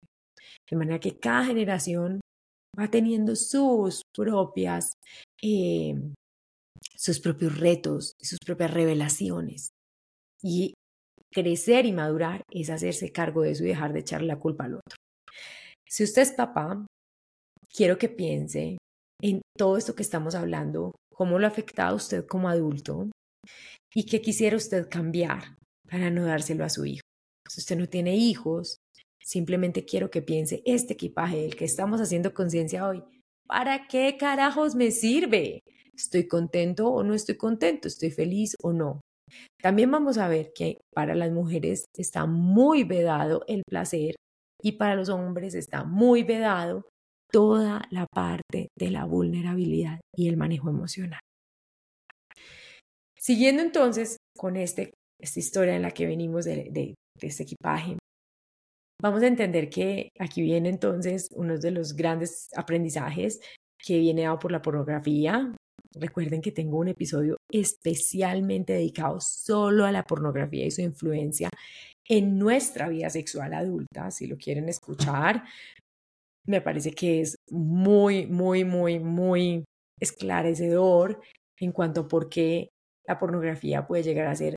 De 0.70 0.76
manera 0.76 1.00
que 1.00 1.18
cada 1.18 1.44
generación 1.44 2.20
va 2.78 2.90
teniendo 2.90 3.36
sus 3.36 4.02
propias, 4.14 4.94
eh, 5.42 5.94
sus 6.94 7.20
propios 7.20 7.58
retos, 7.58 8.14
sus 8.20 8.38
propias 8.44 8.72
revelaciones. 8.72 9.70
Y 10.42 10.74
crecer 11.32 11.86
y 11.86 11.92
madurar 11.92 12.42
es 12.50 12.70
hacerse 12.70 13.12
cargo 13.12 13.42
de 13.42 13.52
eso 13.52 13.64
y 13.64 13.68
dejar 13.68 13.92
de 13.92 14.00
echarle 14.00 14.28
la 14.28 14.38
culpa 14.38 14.64
al 14.64 14.74
otro. 14.74 14.96
Si 15.88 16.04
usted 16.04 16.22
es 16.22 16.32
papá, 16.32 16.86
quiero 17.72 17.98
que 17.98 18.08
piense 18.08 18.78
en 19.22 19.40
todo 19.56 19.76
esto 19.76 19.94
que 19.94 20.02
estamos 20.02 20.34
hablando, 20.34 20.94
cómo 21.14 21.38
lo 21.38 21.46
ha 21.46 21.50
afectado 21.50 21.92
a 21.92 21.96
usted 21.96 22.26
como 22.26 22.48
adulto 22.48 23.10
y 23.94 24.04
qué 24.04 24.20
quisiera 24.20 24.56
usted 24.56 24.88
cambiar 24.90 25.56
para 25.88 26.10
no 26.10 26.24
dárselo 26.24 26.64
a 26.64 26.68
su 26.68 26.84
hijo. 26.84 27.02
Si 27.48 27.60
usted 27.60 27.78
no 27.78 27.88
tiene 27.88 28.16
hijos, 28.16 28.76
Simplemente 29.26 29.84
quiero 29.84 30.08
que 30.08 30.22
piense, 30.22 30.62
este 30.64 30.92
equipaje 30.92 31.38
del 31.38 31.56
que 31.56 31.64
estamos 31.64 32.00
haciendo 32.00 32.32
conciencia 32.32 32.86
hoy, 32.86 33.02
¿para 33.48 33.88
qué 33.88 34.16
carajos 34.16 34.76
me 34.76 34.92
sirve? 34.92 35.64
¿Estoy 35.92 36.28
contento 36.28 36.88
o 36.88 37.02
no 37.02 37.12
estoy 37.12 37.36
contento? 37.36 37.88
¿Estoy 37.88 38.12
feliz 38.12 38.54
o 38.62 38.72
no? 38.72 39.00
También 39.60 39.90
vamos 39.90 40.18
a 40.18 40.28
ver 40.28 40.52
que 40.54 40.78
para 40.94 41.16
las 41.16 41.32
mujeres 41.32 41.86
está 41.96 42.26
muy 42.26 42.84
vedado 42.84 43.42
el 43.48 43.62
placer 43.68 44.14
y 44.62 44.72
para 44.72 44.94
los 44.94 45.08
hombres 45.08 45.54
está 45.54 45.82
muy 45.82 46.22
vedado 46.22 46.88
toda 47.32 47.82
la 47.90 48.06
parte 48.14 48.68
de 48.78 48.90
la 48.90 49.06
vulnerabilidad 49.06 50.00
y 50.16 50.28
el 50.28 50.36
manejo 50.36 50.70
emocional. 50.70 51.20
Siguiendo 53.18 53.60
entonces 53.60 54.18
con 54.38 54.54
este, 54.56 54.94
esta 55.20 55.40
historia 55.40 55.74
en 55.74 55.82
la 55.82 55.90
que 55.90 56.06
venimos 56.06 56.44
de, 56.44 56.68
de 56.70 56.94
este 57.20 57.42
equipaje, 57.42 57.96
Vamos 59.02 59.22
a 59.22 59.26
entender 59.26 59.68
que 59.68 60.10
aquí 60.18 60.40
viene 60.42 60.70
entonces 60.70 61.28
uno 61.32 61.58
de 61.58 61.70
los 61.70 61.94
grandes 61.94 62.48
aprendizajes 62.56 63.40
que 63.78 63.98
viene 63.98 64.22
dado 64.22 64.38
por 64.38 64.50
la 64.50 64.62
pornografía. 64.62 65.54
Recuerden 65.94 66.40
que 66.40 66.50
tengo 66.50 66.78
un 66.78 66.88
episodio 66.88 67.36
especialmente 67.50 68.72
dedicado 68.72 69.20
solo 69.20 69.84
a 69.84 69.92
la 69.92 70.02
pornografía 70.02 70.64
y 70.64 70.70
su 70.70 70.80
influencia 70.80 71.50
en 72.08 72.38
nuestra 72.38 72.88
vida 72.88 73.10
sexual 73.10 73.52
adulta, 73.52 74.10
si 74.10 74.26
lo 74.26 74.36
quieren 74.38 74.68
escuchar. 74.68 75.44
Me 76.46 76.60
parece 76.60 76.92
que 76.92 77.20
es 77.20 77.36
muy, 77.50 78.26
muy, 78.26 78.64
muy, 78.64 78.98
muy 78.98 79.64
esclarecedor 80.00 81.20
en 81.58 81.72
cuanto 81.72 82.02
a 82.02 82.08
por 82.08 82.28
qué 82.28 82.70
la 83.06 83.18
pornografía 83.18 83.86
puede 83.86 84.02
llegar 84.02 84.26
a 84.26 84.34
ser 84.34 84.55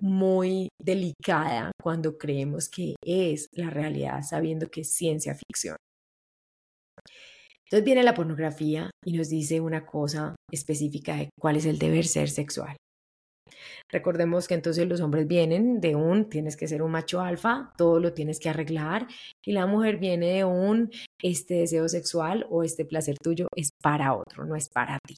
muy 0.00 0.68
delicada 0.80 1.72
cuando 1.80 2.18
creemos 2.18 2.68
que 2.68 2.94
es 3.04 3.48
la 3.52 3.70
realidad, 3.70 4.22
sabiendo 4.22 4.70
que 4.70 4.82
es 4.82 4.92
ciencia 4.92 5.34
ficción. 5.34 5.76
Entonces 7.64 7.84
viene 7.84 8.02
la 8.02 8.14
pornografía 8.14 8.90
y 9.04 9.12
nos 9.12 9.28
dice 9.28 9.60
una 9.60 9.84
cosa 9.84 10.34
específica 10.50 11.16
de 11.16 11.28
cuál 11.38 11.56
es 11.56 11.66
el 11.66 11.78
deber 11.78 12.06
ser 12.06 12.30
sexual. 12.30 12.76
Recordemos 13.90 14.48
que 14.48 14.54
entonces 14.54 14.86
los 14.86 15.00
hombres 15.00 15.26
vienen 15.26 15.80
de 15.80 15.94
un 15.94 16.28
tienes 16.28 16.56
que 16.56 16.68
ser 16.68 16.82
un 16.82 16.90
macho 16.90 17.20
alfa, 17.20 17.72
todo 17.76 18.00
lo 18.00 18.12
tienes 18.12 18.38
que 18.38 18.48
arreglar, 18.48 19.06
y 19.44 19.52
la 19.52 19.66
mujer 19.66 19.98
viene 19.98 20.34
de 20.34 20.44
un 20.44 20.90
este 21.22 21.54
deseo 21.54 21.88
sexual 21.88 22.46
o 22.50 22.62
este 22.62 22.84
placer 22.84 23.16
tuyo 23.22 23.48
es 23.54 23.70
para 23.82 24.14
otro, 24.14 24.44
no 24.44 24.56
es 24.56 24.68
para 24.68 24.98
ti. 25.06 25.16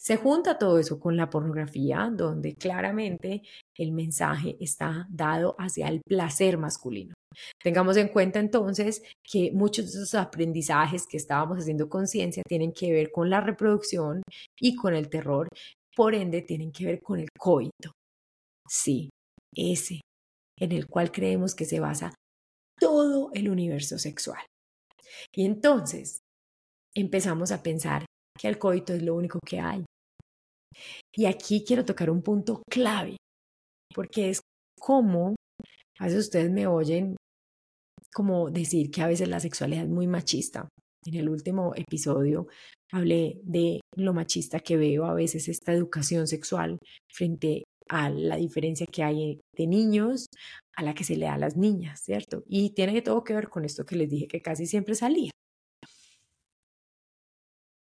Se 0.00 0.16
junta 0.16 0.56
todo 0.56 0.78
eso 0.78 0.98
con 0.98 1.14
la 1.18 1.28
pornografía, 1.28 2.10
donde 2.10 2.54
claramente 2.54 3.42
el 3.76 3.92
mensaje 3.92 4.56
está 4.58 5.06
dado 5.10 5.54
hacia 5.58 5.88
el 5.88 6.00
placer 6.00 6.56
masculino. 6.56 7.12
Tengamos 7.62 7.98
en 7.98 8.08
cuenta 8.08 8.38
entonces 8.40 9.02
que 9.22 9.52
muchos 9.52 9.92
de 9.92 9.98
esos 9.98 10.14
aprendizajes 10.14 11.06
que 11.06 11.18
estábamos 11.18 11.58
haciendo 11.58 11.90
conciencia 11.90 12.42
tienen 12.48 12.72
que 12.72 12.90
ver 12.92 13.12
con 13.12 13.28
la 13.28 13.42
reproducción 13.42 14.22
y 14.58 14.74
con 14.74 14.94
el 14.94 15.10
terror, 15.10 15.48
por 15.94 16.14
ende 16.14 16.40
tienen 16.40 16.72
que 16.72 16.86
ver 16.86 17.02
con 17.02 17.20
el 17.20 17.28
coito. 17.38 17.92
Sí, 18.66 19.10
ese 19.54 20.00
en 20.58 20.72
el 20.72 20.86
cual 20.86 21.12
creemos 21.12 21.54
que 21.54 21.66
se 21.66 21.78
basa 21.78 22.14
todo 22.78 23.30
el 23.34 23.50
universo 23.50 23.98
sexual. 23.98 24.40
Y 25.34 25.44
entonces 25.44 26.20
empezamos 26.94 27.52
a 27.52 27.62
pensar 27.62 28.06
que 28.38 28.48
el 28.48 28.58
coito 28.58 28.92
es 28.92 29.02
lo 29.02 29.14
único 29.14 29.38
que 29.44 29.60
hay. 29.60 29.84
Y 31.14 31.26
aquí 31.26 31.64
quiero 31.64 31.84
tocar 31.84 32.10
un 32.10 32.22
punto 32.22 32.62
clave, 32.70 33.16
porque 33.94 34.30
es 34.30 34.40
como, 34.78 35.34
a 35.98 36.04
veces 36.04 36.26
ustedes 36.26 36.50
me 36.50 36.66
oyen 36.66 37.16
como 38.12 38.50
decir 38.50 38.90
que 38.90 39.02
a 39.02 39.06
veces 39.06 39.28
la 39.28 39.40
sexualidad 39.40 39.84
es 39.84 39.90
muy 39.90 40.06
machista. 40.06 40.68
En 41.06 41.14
el 41.14 41.28
último 41.28 41.72
episodio 41.74 42.48
hablé 42.92 43.40
de 43.42 43.80
lo 43.96 44.12
machista 44.12 44.60
que 44.60 44.76
veo 44.76 45.06
a 45.06 45.14
veces 45.14 45.48
esta 45.48 45.72
educación 45.72 46.26
sexual 46.26 46.78
frente 47.10 47.64
a 47.88 48.10
la 48.10 48.36
diferencia 48.36 48.86
que 48.86 49.02
hay 49.02 49.40
de 49.56 49.66
niños 49.66 50.26
a 50.76 50.82
la 50.82 50.94
que 50.94 51.04
se 51.04 51.16
le 51.16 51.26
da 51.26 51.34
a 51.34 51.38
las 51.38 51.56
niñas, 51.56 52.00
¿cierto? 52.00 52.42
Y 52.46 52.70
tiene 52.70 53.02
todo 53.02 53.24
que 53.24 53.34
ver 53.34 53.48
con 53.48 53.64
esto 53.64 53.84
que 53.84 53.96
les 53.96 54.10
dije 54.10 54.28
que 54.28 54.42
casi 54.42 54.66
siempre 54.66 54.94
salía. 54.94 55.30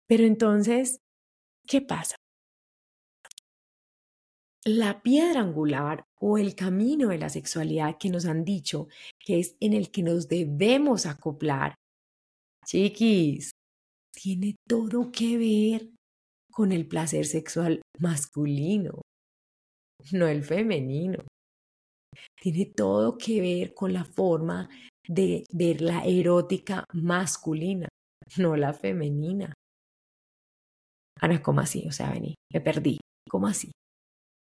Pero 0.06 0.24
entonces, 0.24 0.98
¿qué 1.66 1.80
pasa? 1.80 2.16
La 4.64 5.02
piedra 5.02 5.40
angular 5.40 6.04
o 6.20 6.38
el 6.38 6.54
camino 6.54 7.08
de 7.08 7.18
la 7.18 7.28
sexualidad 7.28 7.96
que 7.98 8.10
nos 8.10 8.26
han 8.26 8.44
dicho 8.44 8.86
que 9.18 9.40
es 9.40 9.56
en 9.60 9.72
el 9.72 9.90
que 9.90 10.02
nos 10.02 10.28
debemos 10.28 11.06
acoplar, 11.06 11.74
chiquis, 12.64 13.50
tiene 14.12 14.54
todo 14.68 15.10
que 15.10 15.36
ver 15.38 15.90
con 16.52 16.70
el 16.70 16.86
placer 16.86 17.26
sexual 17.26 17.80
masculino, 17.98 19.00
no 20.12 20.28
el 20.28 20.44
femenino. 20.44 21.24
Tiene 22.40 22.66
todo 22.66 23.16
que 23.16 23.40
ver 23.40 23.74
con 23.74 23.92
la 23.92 24.04
forma 24.04 24.68
de 25.08 25.44
ver 25.52 25.80
la 25.80 26.04
erótica 26.04 26.84
masculina, 26.92 27.88
no 28.36 28.54
la 28.56 28.72
femenina. 28.72 29.54
Ana, 31.22 31.40
¿cómo 31.40 31.60
así? 31.60 31.86
O 31.86 31.92
sea, 31.92 32.10
vení, 32.10 32.34
me 32.52 32.60
perdí. 32.60 32.98
¿Cómo 33.30 33.46
así? 33.46 33.70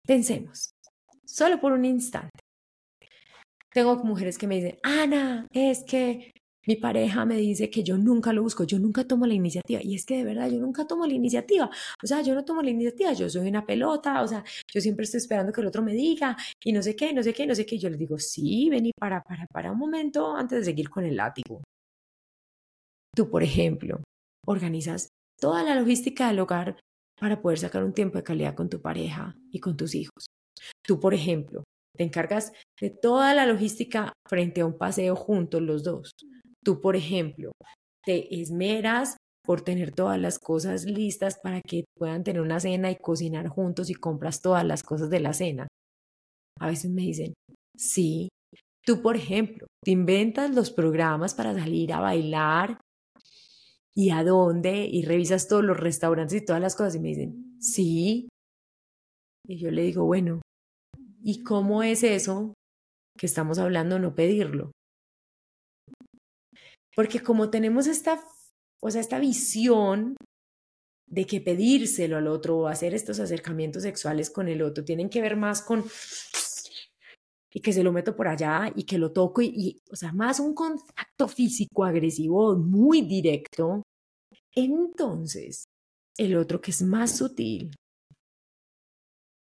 Pensemos, 0.05 0.69
solo 1.25 1.59
por 1.59 1.71
un 1.71 1.83
instante. 1.85 2.39
Tengo 3.73 3.95
mujeres 4.03 4.37
que 4.37 4.47
me 4.47 4.55
dicen, 4.55 4.77
Ana, 4.83 5.47
es 5.51 5.83
que 5.83 6.31
mi 6.67 6.75
pareja 6.75 7.25
me 7.25 7.37
dice 7.37 7.69
que 7.69 7.83
yo 7.83 7.97
nunca 7.97 8.31
lo 8.31 8.43
busco, 8.43 8.63
yo 8.63 8.77
nunca 8.77 9.05
tomo 9.05 9.25
la 9.25 9.33
iniciativa. 9.33 9.79
Y 9.83 9.95
es 9.95 10.05
que 10.05 10.17
de 10.17 10.23
verdad 10.23 10.49
yo 10.51 10.59
nunca 10.59 10.85
tomo 10.85 11.07
la 11.07 11.13
iniciativa. 11.13 11.69
O 12.03 12.07
sea, 12.07 12.21
yo 12.21 12.35
no 12.35 12.45
tomo 12.45 12.61
la 12.61 12.69
iniciativa, 12.69 13.13
yo 13.13 13.29
soy 13.29 13.47
una 13.49 13.65
pelota, 13.65 14.21
o 14.21 14.27
sea, 14.27 14.43
yo 14.71 14.79
siempre 14.79 15.05
estoy 15.05 15.17
esperando 15.19 15.51
que 15.51 15.61
el 15.61 15.67
otro 15.67 15.81
me 15.81 15.93
diga 15.93 16.37
y 16.63 16.73
no 16.73 16.83
sé 16.83 16.95
qué, 16.95 17.11
no 17.13 17.23
sé 17.23 17.33
qué, 17.33 17.47
no 17.47 17.55
sé 17.55 17.65
qué. 17.65 17.79
Yo 17.79 17.89
les 17.89 17.97
digo, 17.97 18.19
sí, 18.19 18.69
vení 18.69 18.91
para, 18.99 19.23
para, 19.23 19.47
para 19.47 19.71
un 19.71 19.79
momento 19.79 20.35
antes 20.35 20.59
de 20.59 20.65
seguir 20.65 20.89
con 20.89 21.05
el 21.05 21.15
látigo. 21.15 21.63
Tú, 23.15 23.29
por 23.29 23.41
ejemplo, 23.41 24.03
organizas 24.45 25.09
toda 25.39 25.63
la 25.63 25.75
logística 25.75 26.27
del 26.27 26.39
hogar 26.39 26.79
para 27.19 27.41
poder 27.41 27.59
sacar 27.59 27.83
un 27.83 27.93
tiempo 27.93 28.17
de 28.17 28.23
calidad 28.23 28.55
con 28.55 28.69
tu 28.69 28.81
pareja 28.81 29.35
y 29.51 29.59
con 29.59 29.75
tus 29.75 29.95
hijos. 29.95 30.27
Tú, 30.85 30.99
por 30.99 31.13
ejemplo, 31.13 31.63
te 31.95 32.03
encargas 32.03 32.51
de 32.79 32.89
toda 32.89 33.33
la 33.33 33.45
logística 33.45 34.13
frente 34.27 34.61
a 34.61 34.65
un 34.65 34.77
paseo 34.77 35.15
juntos 35.15 35.61
los 35.61 35.83
dos. 35.83 36.11
Tú, 36.63 36.79
por 36.81 36.95
ejemplo, 36.95 37.51
te 38.03 38.39
esmeras 38.39 39.17
por 39.43 39.61
tener 39.61 39.93
todas 39.93 40.19
las 40.19 40.39
cosas 40.39 40.83
listas 40.83 41.39
para 41.41 41.61
que 41.61 41.85
puedan 41.97 42.23
tener 42.23 42.41
una 42.41 42.59
cena 42.59 42.91
y 42.91 42.97
cocinar 42.97 43.47
juntos 43.47 43.89
y 43.89 43.95
compras 43.95 44.41
todas 44.41 44.65
las 44.65 44.83
cosas 44.83 45.09
de 45.09 45.19
la 45.21 45.33
cena. 45.33 45.67
A 46.59 46.67
veces 46.67 46.91
me 46.91 47.03
dicen, 47.03 47.33
sí, 47.75 48.29
tú, 48.85 49.01
por 49.01 49.15
ejemplo, 49.15 49.67
te 49.83 49.91
inventas 49.91 50.53
los 50.53 50.71
programas 50.71 51.33
para 51.33 51.53
salir 51.53 51.93
a 51.93 52.01
bailar 52.01 52.79
y 53.97 54.11
a 54.11 54.23
dónde 54.23 54.85
y 54.85 55.01
revisas 55.01 55.47
todos 55.47 55.63
los 55.63 55.75
restaurantes 55.75 56.39
y 56.39 56.45
todas 56.45 56.61
las 56.61 56.75
cosas 56.75 56.93
y 56.93 56.99
me 56.99 57.07
dicen, 57.07 57.57
sí. 57.59 58.29
Y 59.47 59.57
yo 59.57 59.71
le 59.71 59.81
digo, 59.81 60.05
bueno, 60.05 60.39
¿y 61.23 61.41
cómo 61.43 61.81
es 61.81 62.03
eso 62.03 62.53
que 63.17 63.25
estamos 63.25 63.57
hablando 63.57 63.97
no 63.97 64.13
pedirlo? 64.13 64.71
Porque 66.95 67.21
como 67.21 67.49
tenemos 67.49 67.87
esta, 67.87 68.23
o 68.83 68.91
sea, 68.91 69.01
esta 69.01 69.17
visión 69.17 70.15
de 71.09 71.25
que 71.25 71.41
pedírselo 71.41 72.17
al 72.17 72.27
otro 72.27 72.59
o 72.59 72.67
hacer 72.67 72.93
estos 72.93 73.19
acercamientos 73.19 73.81
sexuales 73.81 74.29
con 74.29 74.47
el 74.47 74.61
otro 74.61 74.85
tienen 74.85 75.09
que 75.09 75.21
ver 75.21 75.37
más 75.37 75.63
con 75.63 75.83
y 77.51 77.61
que 77.61 77.73
se 77.73 77.81
lo 77.81 77.91
meto 77.91 78.15
por 78.15 78.27
allá 78.27 78.71
y 78.75 78.83
que 78.83 78.99
lo 78.99 79.11
toco 79.11 79.41
y, 79.41 79.47
y, 79.47 79.81
o 79.89 79.95
sea, 79.95 80.11
más 80.11 80.39
un 80.39 80.53
contacto 80.53 81.27
físico 81.27 81.83
agresivo 81.83 82.55
muy 82.55 83.01
directo. 83.01 83.81
Entonces, 84.59 85.65
el 86.17 86.35
otro 86.35 86.59
que 86.59 86.71
es 86.71 86.81
más 86.81 87.15
sutil, 87.15 87.75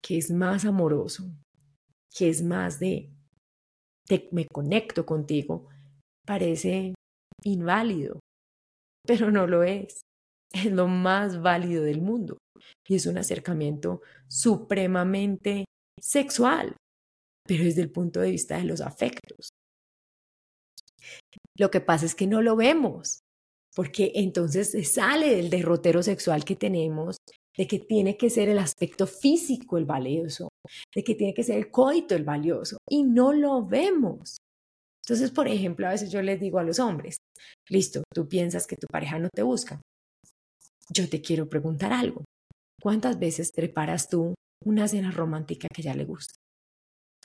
que 0.03 0.19
es 0.19 0.33
más 0.33 0.65
amoroso, 0.65 1.31
que 2.13 2.29
es 2.29 2.43
más 2.43 2.81
de, 2.81 3.13
me 4.33 4.49
conecto 4.53 5.07
contigo, 5.07 5.69
parece 6.27 6.95
inválido, 7.45 8.19
pero 9.07 9.31
no 9.31 9.47
lo 9.47 9.63
es. 9.63 10.01
Es 10.53 10.73
lo 10.73 10.89
más 10.89 11.41
válido 11.41 11.85
del 11.85 12.01
mundo 12.01 12.39
y 12.89 12.97
es 12.97 13.07
un 13.07 13.17
acercamiento 13.17 14.03
supremamente 14.29 15.65
sexual, 16.01 16.77
pero 17.47 17.63
desde 17.63 17.83
el 17.83 17.93
punto 17.93 18.21
de 18.21 18.33
vista 18.33 18.57
de 18.57 18.65
los 18.65 18.81
afectos. 18.81 19.49
Lo 21.57 21.71
que 21.71 21.81
pasa 21.81 22.05
es 22.05 22.17
que 22.17 22.27
no 22.27 22.43
lo 22.43 22.57
vemos, 22.57 23.21
porque 23.75 24.13
entonces 24.15 24.71
se 24.71 24.85
sale 24.85 25.35
del 25.35 25.51
derrotero 25.51 26.03
sexual 26.03 26.45
que 26.45 26.57
tenemos, 26.57 27.17
de 27.57 27.67
que 27.67 27.79
tiene 27.79 28.17
que 28.17 28.31
ser 28.31 28.49
el 28.49 28.59
aspecto 28.59 29.07
físico 29.07 29.79
el 29.79 29.85
valioso, 29.85 30.49
de 30.95 31.05
que 31.05 31.15
tiene 31.15 31.35
que 31.35 31.43
ser 31.43 31.59
el 31.59 31.71
coito 31.71 32.15
el 32.15 32.25
valioso, 32.25 32.79
y 32.89 33.03
no 33.03 33.33
lo 33.33 33.65
vemos. 33.67 34.39
Entonces, 35.05 35.31
por 35.31 35.49
ejemplo, 35.49 35.87
a 35.87 35.91
veces 35.91 36.11
yo 36.11 36.23
les 36.23 36.41
digo 36.41 36.59
a 36.59 36.65
los 36.65 36.79
hombres, 36.79 37.19
listo, 37.69 38.03
tú 38.13 38.27
piensas 38.29 38.67
que 38.67 38.77
tu 38.77 38.87
pareja 38.87 39.19
no 39.19 39.29
te 39.35 39.43
busca. 39.43 39.81
Yo 40.91 41.09
te 41.09 41.21
quiero 41.21 41.49
preguntar 41.49 41.93
algo. 41.93 42.25
¿Cuántas 42.81 43.19
veces 43.19 43.51
preparas 43.55 44.09
tú 44.09 44.35
una 44.65 44.89
cena 44.89 45.11
romántica 45.11 45.69
que 45.73 45.83
a 45.83 45.85
ella 45.85 45.97
le 45.97 46.05
gusta? 46.05 46.35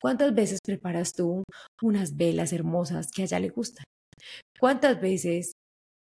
¿Cuántas 0.01 0.33
veces 0.33 0.59
preparas 0.65 1.13
tú 1.13 1.43
unas 1.81 2.15
velas 2.15 2.53
hermosas 2.53 3.12
que 3.12 3.21
a 3.21 3.25
ella 3.25 3.39
le 3.39 3.49
gustan? 3.49 3.83
¿Cuántas 4.59 4.99
veces 5.01 5.53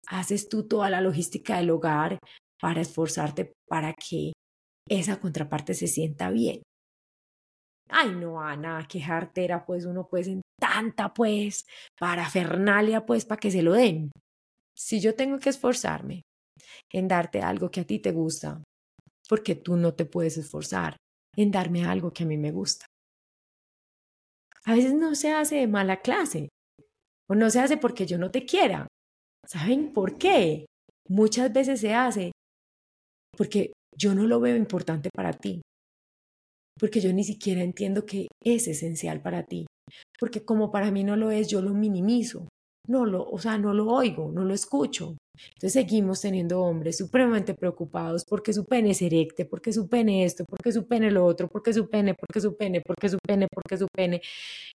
haces 0.07 0.49
tú 0.49 0.67
toda 0.67 0.89
la 0.89 1.01
logística 1.01 1.57
del 1.57 1.69
hogar 1.71 2.19
para 2.59 2.81
esforzarte 2.81 3.53
para 3.67 3.93
que 3.93 4.33
esa 4.87 5.19
contraparte 5.19 5.73
se 5.73 5.87
sienta 5.87 6.29
bien? 6.29 6.61
Ay, 7.89 8.11
no, 8.11 8.39
Ana, 8.39 8.85
qué 8.87 9.01
jartera, 9.01 9.65
pues 9.65 9.85
uno 9.85 10.07
pues 10.07 10.27
en 10.27 10.41
tanta 10.59 11.13
pues 11.13 11.65
parafernalia 11.99 13.05
pues 13.05 13.25
para 13.25 13.39
que 13.39 13.51
se 13.51 13.63
lo 13.63 13.73
den. 13.73 14.11
Si 14.75 15.01
yo 15.01 15.15
tengo 15.15 15.39
que 15.39 15.49
esforzarme 15.49 16.21
en 16.91 17.07
darte 17.07 17.41
algo 17.41 17.71
que 17.71 17.81
a 17.81 17.85
ti 17.85 17.99
te 17.99 18.11
gusta, 18.11 18.63
porque 19.27 19.55
tú 19.55 19.75
no 19.75 19.93
te 19.93 20.05
puedes 20.05 20.37
esforzar 20.37 20.97
en 21.35 21.51
darme 21.51 21.85
algo 21.85 22.11
que 22.11 22.23
a 22.23 22.27
mí 22.27 22.37
me 22.37 22.51
gusta. 22.51 22.85
A 24.65 24.73
veces 24.73 24.93
no 24.93 25.15
se 25.15 25.31
hace 25.31 25.57
de 25.57 25.67
mala 25.67 26.01
clase 26.01 26.49
o 27.29 27.35
no 27.35 27.49
se 27.49 27.59
hace 27.59 27.77
porque 27.77 28.05
yo 28.05 28.17
no 28.17 28.29
te 28.31 28.45
quiera. 28.45 28.87
¿Saben 29.49 29.93
por 29.93 30.17
qué? 30.17 30.65
Muchas 31.07 31.51
veces 31.51 31.81
se 31.81 31.93
hace 31.93 32.31
porque 33.35 33.73
yo 33.97 34.13
no 34.13 34.27
lo 34.27 34.39
veo 34.39 34.55
importante 34.55 35.09
para 35.15 35.33
ti 35.33 35.61
porque 36.79 37.01
yo 37.01 37.13
ni 37.13 37.23
siquiera 37.23 37.61
entiendo 37.61 38.05
que 38.05 38.27
es 38.43 38.67
esencial 38.67 39.21
para 39.21 39.43
ti, 39.43 39.65
porque 40.19 40.43
como 40.45 40.71
para 40.71 40.91
mí 40.91 41.03
no 41.03 41.15
lo 41.15 41.29
es, 41.29 41.49
yo 41.49 41.61
lo 41.61 41.73
minimizo, 41.73 42.47
no 42.87 43.05
lo, 43.05 43.29
o 43.29 43.37
sea, 43.37 43.57
no 43.57 43.73
lo 43.73 43.87
oigo, 43.87 44.31
no 44.31 44.45
lo 44.45 44.53
escucho. 44.53 45.17
Entonces 45.53 45.73
seguimos 45.73 46.21
teniendo 46.21 46.61
hombres 46.61 46.97
supremamente 46.97 47.53
preocupados 47.53 48.25
porque 48.27 48.51
su 48.51 48.65
pene 48.65 48.91
es 48.91 49.01
erecte, 49.01 49.45
porque 49.45 49.71
su 49.71 49.87
pene 49.87 50.25
esto, 50.25 50.43
porque 50.49 50.71
su 50.71 50.87
pene 50.87 51.11
lo 51.11 51.25
otro, 51.25 51.47
porque 51.47 51.71
su 51.73 51.89
pene, 51.89 52.13
porque 52.13 52.41
su 52.41 52.55
pene, 52.55 52.81
porque 52.85 53.09
su 53.09 53.17
pene, 53.25 53.47
porque 53.53 53.77
su 53.77 53.87
pene. 53.93 54.21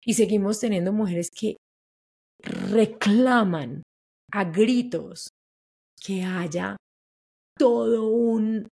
Y 0.05 0.13
seguimos 0.13 0.59
teniendo 0.59 0.93
mujeres 0.93 1.29
que 1.31 1.57
reclaman 2.41 3.83
a 4.33 4.43
gritos 4.45 5.29
que 6.01 6.23
haya 6.23 6.75
todo 7.57 8.07
un 8.07 8.67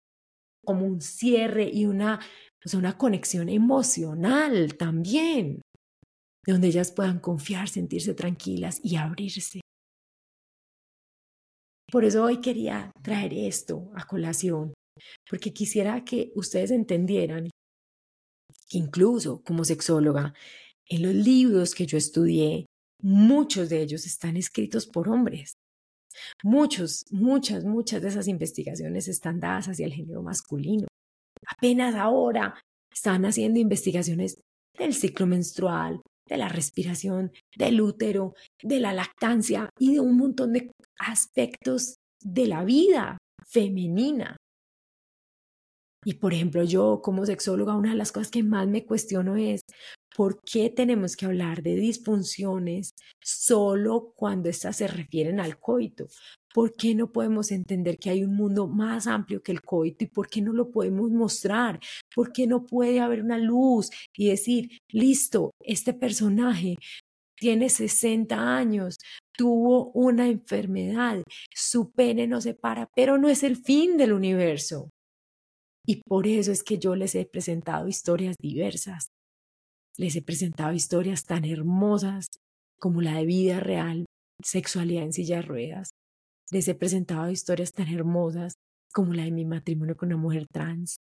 como 0.64 0.86
un 0.86 1.02
cierre 1.02 1.70
y 1.72 1.86
una 1.86 2.20
una 2.74 2.98
conexión 2.98 3.50
emocional 3.50 4.76
también, 4.78 5.62
donde 6.46 6.68
ellas 6.68 6.92
puedan 6.92 7.20
confiar, 7.20 7.70
sentirse 7.70 8.14
tranquilas 8.14 8.80
y 8.84 8.98
abrirse. 8.98 9.62
Por 11.90 12.04
eso 12.04 12.24
hoy 12.24 12.42
quería 12.42 12.92
traer 13.02 13.34
esto 13.34 13.90
a 13.96 14.06
colación, 14.06 14.74
porque 15.30 15.54
quisiera 15.54 16.04
que 16.04 16.32
ustedes 16.36 16.72
entendieran 16.72 17.50
que 18.70 18.78
incluso 18.78 19.42
como 19.44 19.64
sexóloga, 19.64 20.34
en 20.90 21.04
los 21.04 21.14
libros 21.14 21.74
que 21.74 21.86
yo 21.86 21.98
estudié, 21.98 22.66
muchos 23.02 23.70
de 23.70 23.82
ellos 23.82 24.06
están 24.06 24.38
escritos 24.38 24.88
por 24.88 25.10
hombres. 25.10 25.54
Muchos, 26.44 27.06
muchas, 27.12 27.64
muchas 27.64 28.02
de 28.02 28.10
esas 28.10 28.28
investigaciones 28.28 29.08
están 29.08 29.40
dadas 29.40 29.68
hacia 29.68 29.86
el 29.86 29.94
género 29.94 30.24
masculino. 30.24 30.88
Apenas 31.46 31.96
ahora 31.96 32.60
están 32.92 33.26
haciendo 33.26 33.60
investigaciones 33.60 34.40
del 34.78 34.94
ciclo 34.94 35.28
menstrual, 35.28 36.02
de 36.28 36.38
la 36.38 36.50
respiración, 36.50 37.32
del 37.56 37.82
útero, 37.82 38.34
de 38.62 38.80
la 38.80 38.94
lactancia 38.94 39.70
y 39.80 39.94
de 39.94 40.00
un 40.00 40.18
montón 40.18 40.54
de 40.54 40.72
aspectos 41.00 41.96
de 42.22 42.48
la 42.48 42.64
vida 42.64 43.18
femenina. 43.46 44.37
Y 46.08 46.14
por 46.14 46.34
ejemplo, 46.34 46.64
yo 46.64 47.02
como 47.04 47.26
sexóloga, 47.26 47.76
una 47.76 47.90
de 47.90 47.98
las 47.98 48.14
cosas 48.14 48.32
que 48.32 48.42
más 48.42 48.66
me 48.66 48.86
cuestiono 48.86 49.36
es, 49.36 49.60
¿por 50.16 50.40
qué 50.42 50.70
tenemos 50.70 51.18
que 51.18 51.26
hablar 51.26 51.62
de 51.62 51.76
disfunciones 51.76 52.92
solo 53.22 54.14
cuando 54.16 54.48
éstas 54.48 54.78
se 54.78 54.88
refieren 54.88 55.42
al 55.42 55.60
coito? 55.60 56.08
¿Por 56.54 56.72
qué 56.72 56.96
no 56.96 57.12
podemos 57.12 57.52
entender 57.52 57.98
que 57.98 58.10
hay 58.10 58.24
un 58.24 58.38
mundo 58.38 58.70
más 58.70 59.06
amplio 59.06 59.44
que 59.44 59.52
el 59.52 59.62
coito 59.62 60.06
y 60.06 60.08
por 60.08 60.30
qué 60.30 60.42
no 60.42 60.54
lo 60.54 60.72
podemos 60.72 61.12
mostrar? 61.12 61.78
¿Por 62.16 62.32
qué 62.32 62.48
no 62.48 62.64
puede 62.64 63.02
haber 63.02 63.22
una 63.22 63.38
luz 63.38 63.90
y 64.16 64.30
decir, 64.30 64.78
listo, 64.88 65.52
este 65.60 65.94
personaje 65.94 66.76
tiene 67.36 67.68
60 67.68 68.56
años, 68.56 68.96
tuvo 69.34 69.92
una 69.92 70.30
enfermedad, 70.30 71.22
su 71.54 71.92
pene 71.92 72.28
no 72.28 72.40
se 72.40 72.54
para, 72.54 72.88
pero 72.96 73.18
no 73.18 73.28
es 73.28 73.44
el 73.44 73.58
fin 73.58 73.98
del 73.98 74.14
universo. 74.14 74.90
Y 75.88 76.02
por 76.04 76.28
eso 76.28 76.52
es 76.52 76.64
que 76.64 76.78
yo 76.78 76.96
les 76.96 77.16
he 77.16 77.26
presentado 77.26 77.88
historias 77.88 78.36
diversas. 78.42 79.08
Les 79.96 80.16
he 80.18 80.22
presentado 80.22 80.74
historias 80.74 81.24
tan 81.24 81.46
hermosas 81.46 82.28
como 82.78 83.02
la 83.02 83.16
de 83.16 83.26
vida 83.26 83.62
real, 83.62 84.06
sexualidad 84.44 85.04
en 85.04 85.14
silla 85.14 85.38
de 85.38 85.44
ruedas. 85.44 85.92
Les 86.52 86.68
he 86.68 86.76
presentado 86.76 87.32
historias 87.32 87.72
tan 87.72 87.88
hermosas 87.88 88.56
como 88.94 89.14
la 89.14 89.24
de 89.24 89.32
mi 89.32 89.46
matrimonio 89.46 89.96
con 89.96 90.08
una 90.08 90.18
mujer 90.18 90.46
trans. 90.52 90.98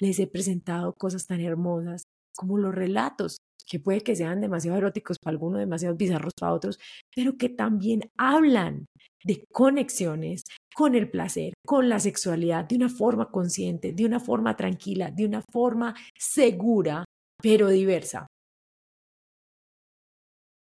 Les 0.00 0.18
he 0.18 0.26
presentado 0.26 0.94
cosas 0.94 1.26
tan 1.26 1.40
hermosas 1.40 2.04
como 2.34 2.56
los 2.56 2.74
relatos, 2.74 3.36
que 3.66 3.80
puede 3.80 4.00
que 4.00 4.16
sean 4.16 4.40
demasiado 4.40 4.78
eróticos 4.78 5.18
para 5.18 5.32
algunos, 5.32 5.58
demasiado 5.58 5.96
bizarros 5.96 6.32
para 6.38 6.52
otros, 6.52 6.78
pero 7.14 7.36
que 7.36 7.48
también 7.48 8.10
hablan 8.16 8.86
de 9.24 9.44
conexiones 9.52 10.44
con 10.74 10.94
el 10.94 11.10
placer, 11.10 11.54
con 11.64 11.88
la 11.88 11.98
sexualidad, 11.98 12.64
de 12.66 12.76
una 12.76 12.88
forma 12.88 13.30
consciente, 13.30 13.92
de 13.92 14.04
una 14.04 14.20
forma 14.20 14.56
tranquila, 14.56 15.10
de 15.10 15.24
una 15.26 15.42
forma 15.52 15.94
segura, 16.18 17.04
pero 17.42 17.68
diversa. 17.68 18.26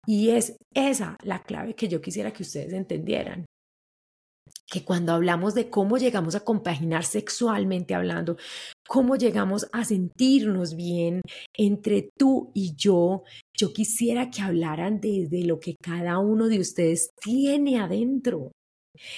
Y 0.07 0.31
es 0.31 0.57
esa 0.75 1.17
la 1.23 1.43
clave 1.43 1.75
que 1.75 1.89
yo 1.89 2.01
quisiera 2.01 2.33
que 2.33 2.43
ustedes 2.43 2.73
entendieran 2.73 3.47
que 4.73 4.85
cuando 4.85 5.13
hablamos 5.13 5.55
de 5.55 5.69
cómo 5.69 5.99
llegamos 5.99 6.35
a 6.35 6.41
compaginar 6.41 7.05
sexualmente 7.05 7.95
hablando, 7.95 8.39
cómo 8.89 9.17
llegamos 9.17 9.69
a 9.73 9.85
sentirnos 9.85 10.77
bien 10.77 11.21
entre 11.55 12.09
tú 12.19 12.51
y 12.55 12.75
yo, 12.75 13.23
yo 13.55 13.73
quisiera 13.73 14.31
que 14.31 14.41
hablaran 14.41 15.01
desde 15.01 15.45
lo 15.45 15.61
que 15.61 15.77
cada 15.77 16.19
uno 16.19 16.49
de 16.49 16.59
ustedes 16.59 17.11
tiene 17.21 17.81
adentro. 17.81 18.53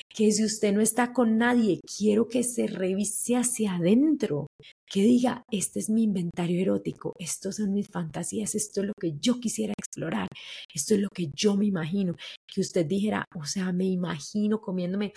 Que 0.09 0.33
si 0.33 0.45
usted 0.45 0.73
no 0.73 0.81
está 0.81 1.13
con 1.13 1.39
nadie, 1.39 1.81
quiero 1.99 2.29
que 2.29 2.43
se 2.43 2.67
revise 2.67 3.37
hacia 3.37 3.77
adentro, 3.77 4.47
que 4.87 5.03
diga, 5.03 5.43
este 5.51 5.81
es 5.81 5.91
mi 5.91 6.05
inventario 6.05 6.61
erótico, 6.61 7.13
estos 7.19 7.57
son 7.57 7.73
mis 7.73 7.89
fantasías, 7.89 8.55
esto 8.55 8.81
es 8.81 8.89
lo 8.89 8.93
que 9.01 9.15
yo 9.19 9.41
quisiera 9.41 9.75
explorar, 9.79 10.29
esto 10.73 10.95
es 10.95 11.01
lo 11.01 11.09
que 11.09 11.31
yo 11.35 11.57
me 11.57 11.67
imagino, 11.67 12.15
que 12.47 12.61
usted 12.61 12.87
dijera, 12.87 13.25
o 13.37 13.45
sea, 13.45 13.73
me 13.73 13.87
imagino 13.87 14.61
comiéndome 14.61 15.13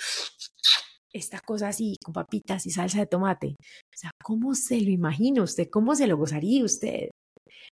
esta 1.14 1.40
cosa 1.40 1.70
así, 1.70 1.96
con 2.04 2.14
papitas 2.14 2.66
y 2.66 2.72
salsa 2.72 3.00
de 3.00 3.08
tomate. 3.08 3.56
O 3.60 3.98
sea, 3.98 4.12
¿cómo 4.24 4.54
se 4.56 4.82
lo 4.82 4.90
imagina 4.92 5.44
usted? 5.44 5.68
¿Cómo 5.72 5.96
se 5.96 6.08
lo 6.08 6.18
gozaría 6.18 6.64
usted? 6.64 7.10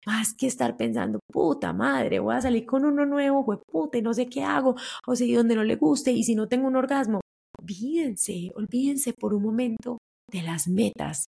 Más 0.07 0.35
que 0.35 0.47
estar 0.47 0.77
pensando, 0.77 1.21
puta 1.31 1.73
madre, 1.73 2.19
voy 2.19 2.35
a 2.35 2.41
salir 2.41 2.67
con 2.67 2.85
uno 2.85 3.07
nuevo, 3.07 3.45
puta, 3.67 4.01
no 4.01 4.15
sé 4.15 4.29
qué 4.29 4.43
hago, 4.43 4.75
o 5.07 5.17
seguir 5.17 5.39
donde 5.39 5.57
no 5.57 5.65
le 5.65 5.77
guste, 5.77 6.13
y 6.13 6.25
si 6.25 6.35
no 6.35 6.49
tengo 6.49 6.69
un 6.69 6.77
orgasmo, 6.77 7.21
olvídense, 7.59 8.51
olvídense 8.55 9.13
por 9.13 9.35
un 9.35 9.43
momento 9.43 9.99
de 10.31 10.43
las 10.43 10.69
metas, 10.69 11.27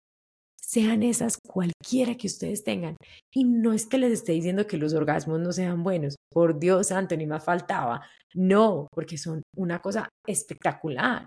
sean 0.60 1.02
esas 1.02 1.36
cualquiera 1.38 2.16
que 2.16 2.26
ustedes 2.26 2.64
tengan. 2.64 2.96
Y 3.32 3.44
no 3.44 3.72
es 3.72 3.86
que 3.86 3.98
les 3.98 4.12
esté 4.12 4.32
diciendo 4.32 4.66
que 4.66 4.78
los 4.78 4.94
orgasmos 4.94 5.40
no 5.40 5.52
sean 5.52 5.82
buenos, 5.82 6.16
por 6.32 6.58
Dios 6.58 6.88
santo, 6.88 7.16
ni 7.16 7.26
más 7.26 7.44
faltaba. 7.44 8.02
No, 8.34 8.88
porque 8.92 9.18
son 9.18 9.42
una 9.56 9.80
cosa 9.80 10.08
espectacular. 10.26 11.26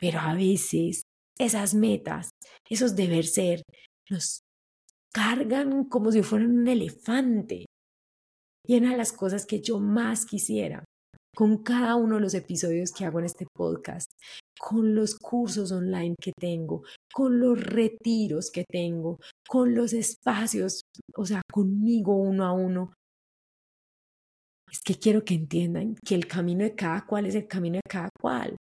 Pero 0.00 0.18
a 0.20 0.34
veces 0.34 1.02
esas 1.38 1.74
metas, 1.74 2.30
esos 2.68 2.96
deber 2.96 3.24
ser, 3.24 3.62
nos 4.10 4.41
cargan 5.12 5.84
como 5.84 6.10
si 6.10 6.22
fueran 6.22 6.58
un 6.58 6.68
elefante. 6.68 7.66
De 8.66 8.80
las 8.80 9.12
cosas 9.12 9.44
que 9.44 9.60
yo 9.60 9.80
más 9.80 10.24
quisiera 10.24 10.84
con 11.34 11.62
cada 11.62 11.96
uno 11.96 12.16
de 12.16 12.20
los 12.20 12.34
episodios 12.34 12.92
que 12.92 13.04
hago 13.04 13.18
en 13.18 13.24
este 13.24 13.46
podcast, 13.54 14.10
con 14.58 14.94
los 14.94 15.18
cursos 15.18 15.72
online 15.72 16.14
que 16.20 16.32
tengo, 16.38 16.82
con 17.12 17.40
los 17.40 17.58
retiros 17.60 18.50
que 18.50 18.64
tengo, 18.70 19.18
con 19.48 19.74
los 19.74 19.92
espacios, 19.94 20.82
o 21.16 21.24
sea, 21.24 21.42
conmigo 21.50 22.14
uno 22.16 22.44
a 22.44 22.52
uno. 22.52 22.92
Es 24.70 24.80
que 24.82 24.94
quiero 24.94 25.24
que 25.24 25.34
entiendan 25.34 25.96
que 26.04 26.14
el 26.14 26.26
camino 26.26 26.64
de 26.64 26.74
cada 26.74 27.06
cual 27.06 27.26
es 27.26 27.34
el 27.34 27.46
camino 27.46 27.76
de 27.76 27.90
cada 27.90 28.08
cual. 28.20 28.56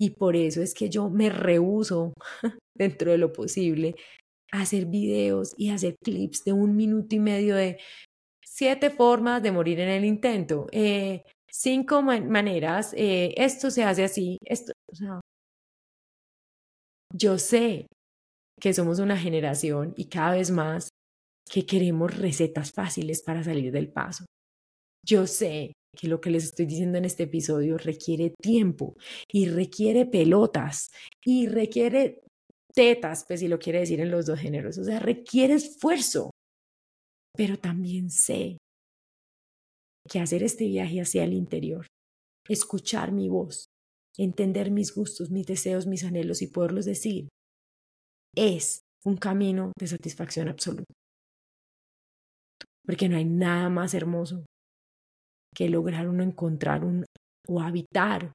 Y 0.00 0.10
por 0.10 0.36
eso 0.36 0.62
es 0.62 0.74
que 0.74 0.88
yo 0.88 1.10
me 1.10 1.30
rehuso, 1.30 2.12
dentro 2.76 3.10
de 3.10 3.18
lo 3.18 3.32
posible, 3.32 3.96
hacer 4.52 4.86
videos 4.86 5.54
y 5.56 5.70
hacer 5.70 5.96
clips 6.02 6.44
de 6.44 6.52
un 6.52 6.76
minuto 6.76 7.14
y 7.14 7.20
medio 7.20 7.56
de 7.56 7.78
siete 8.44 8.90
formas 8.90 9.42
de 9.42 9.52
morir 9.52 9.80
en 9.80 9.88
el 9.88 10.04
intento, 10.04 10.66
eh, 10.72 11.22
cinco 11.50 12.02
maneras, 12.02 12.92
eh, 12.96 13.34
esto 13.36 13.70
se 13.70 13.84
hace 13.84 14.04
así, 14.04 14.38
esto, 14.44 14.72
o 14.90 14.94
sea, 14.96 15.20
yo 17.14 17.38
sé 17.38 17.86
que 18.60 18.72
somos 18.74 18.98
una 18.98 19.16
generación 19.16 19.94
y 19.96 20.08
cada 20.08 20.32
vez 20.32 20.50
más 20.50 20.88
que 21.50 21.64
queremos 21.64 22.16
recetas 22.16 22.72
fáciles 22.72 23.22
para 23.22 23.42
salir 23.42 23.72
del 23.72 23.90
paso. 23.90 24.24
Yo 25.06 25.26
sé 25.26 25.72
que 25.96 26.08
lo 26.08 26.20
que 26.20 26.30
les 26.30 26.44
estoy 26.44 26.66
diciendo 26.66 26.98
en 26.98 27.04
este 27.04 27.24
episodio 27.24 27.78
requiere 27.78 28.34
tiempo 28.42 28.94
y 29.32 29.46
requiere 29.46 30.04
pelotas 30.06 30.90
y 31.24 31.46
requiere 31.46 32.20
tetas, 32.74 33.24
pues 33.26 33.40
si 33.40 33.48
lo 33.48 33.58
quiere 33.58 33.80
decir 33.80 34.00
en 34.00 34.10
los 34.10 34.26
dos 34.26 34.38
géneros, 34.38 34.78
o 34.78 34.84
sea, 34.84 34.98
requiere 35.00 35.54
esfuerzo. 35.54 36.30
Pero 37.36 37.58
también 37.58 38.10
sé 38.10 38.58
que 40.08 40.20
hacer 40.20 40.42
este 40.42 40.66
viaje 40.66 41.00
hacia 41.00 41.24
el 41.24 41.32
interior, 41.32 41.86
escuchar 42.48 43.12
mi 43.12 43.28
voz, 43.28 43.66
entender 44.16 44.70
mis 44.70 44.94
gustos, 44.94 45.30
mis 45.30 45.46
deseos, 45.46 45.86
mis 45.86 46.04
anhelos 46.04 46.42
y 46.42 46.48
poderlos 46.48 46.84
decir, 46.84 47.28
es 48.34 48.82
un 49.04 49.16
camino 49.16 49.72
de 49.78 49.86
satisfacción 49.86 50.48
absoluta. 50.48 50.92
Porque 52.84 53.08
no 53.08 53.16
hay 53.16 53.24
nada 53.24 53.68
más 53.68 53.94
hermoso 53.94 54.44
que 55.54 55.68
lograr 55.68 56.08
uno 56.08 56.22
encontrar 56.22 56.84
un 56.84 57.04
o 57.48 57.60
habitar 57.60 58.32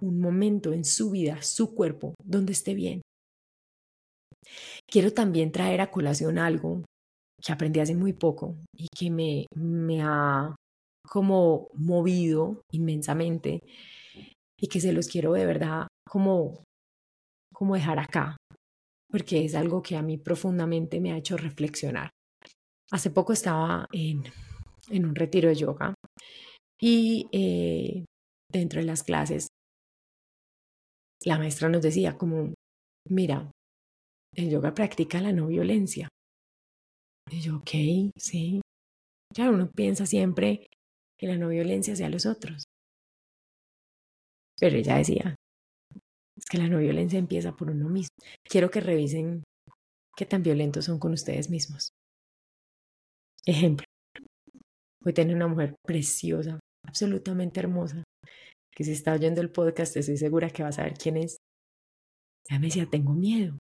un 0.00 0.20
momento 0.20 0.72
en 0.72 0.84
su 0.84 1.10
vida, 1.10 1.42
su 1.42 1.74
cuerpo, 1.74 2.14
donde 2.24 2.52
esté 2.52 2.74
bien. 2.74 3.02
Quiero 4.90 5.12
también 5.12 5.52
traer 5.52 5.80
a 5.80 5.90
colación 5.90 6.38
algo 6.38 6.84
que 7.40 7.52
aprendí 7.52 7.80
hace 7.80 7.94
muy 7.94 8.12
poco 8.12 8.56
y 8.76 8.86
que 8.96 9.10
me, 9.10 9.46
me 9.54 10.02
ha 10.02 10.54
como 11.08 11.68
movido 11.74 12.62
inmensamente 12.72 13.60
y 14.58 14.68
que 14.68 14.80
se 14.80 14.92
los 14.92 15.08
quiero 15.08 15.32
de 15.32 15.44
verdad 15.44 15.88
como, 16.08 16.62
como 17.52 17.74
dejar 17.74 17.98
acá, 17.98 18.36
porque 19.10 19.44
es 19.44 19.54
algo 19.54 19.82
que 19.82 19.96
a 19.96 20.02
mí 20.02 20.18
profundamente 20.18 21.00
me 21.00 21.12
ha 21.12 21.16
hecho 21.16 21.36
reflexionar. 21.36 22.10
Hace 22.92 23.10
poco 23.10 23.32
estaba 23.32 23.86
en, 23.92 24.22
en 24.90 25.06
un 25.06 25.14
retiro 25.14 25.48
de 25.48 25.56
yoga 25.56 25.94
y 26.80 27.28
eh, 27.32 28.04
dentro 28.52 28.80
de 28.80 28.86
las 28.86 29.02
clases 29.02 29.48
la 31.24 31.38
maestra 31.38 31.68
nos 31.68 31.82
decía 31.82 32.16
como, 32.16 32.52
mira, 33.08 33.50
el 34.34 34.50
yoga 34.50 34.74
practica 34.74 35.20
la 35.20 35.32
no 35.32 35.46
violencia. 35.46 36.08
Y 37.30 37.40
yo, 37.40 37.56
ok, 37.56 37.70
sí. 38.16 38.60
Ya 39.34 39.50
uno 39.50 39.70
piensa 39.70 40.06
siempre 40.06 40.66
que 41.18 41.26
la 41.26 41.36
no 41.36 41.48
violencia 41.48 41.96
sea 41.96 42.08
los 42.08 42.26
otros. 42.26 42.64
Pero 44.58 44.76
ella 44.76 44.96
decía, 44.96 45.34
es 46.36 46.44
que 46.50 46.58
la 46.58 46.68
no 46.68 46.78
violencia 46.78 47.18
empieza 47.18 47.52
por 47.52 47.70
uno 47.70 47.88
mismo. 47.88 48.14
Quiero 48.48 48.70
que 48.70 48.80
revisen 48.80 49.42
qué 50.16 50.26
tan 50.26 50.42
violentos 50.42 50.84
son 50.84 50.98
con 50.98 51.12
ustedes 51.12 51.50
mismos. 51.50 51.90
Ejemplo, 53.44 53.84
hoy 55.04 55.12
tengo 55.12 55.34
una 55.34 55.48
mujer 55.48 55.74
preciosa, 55.84 56.60
absolutamente 56.86 57.60
hermosa, 57.60 58.04
que 58.74 58.84
si 58.84 58.92
está 58.92 59.14
oyendo 59.14 59.40
el 59.40 59.50
podcast 59.50 59.96
estoy 59.96 60.16
segura 60.16 60.50
que 60.50 60.62
va 60.62 60.68
a 60.68 60.72
saber 60.72 60.94
quién 60.94 61.16
es. 61.16 61.38
Ella 62.48 62.58
me 62.60 62.66
decía, 62.66 62.86
tengo 62.86 63.14
miedo, 63.14 63.58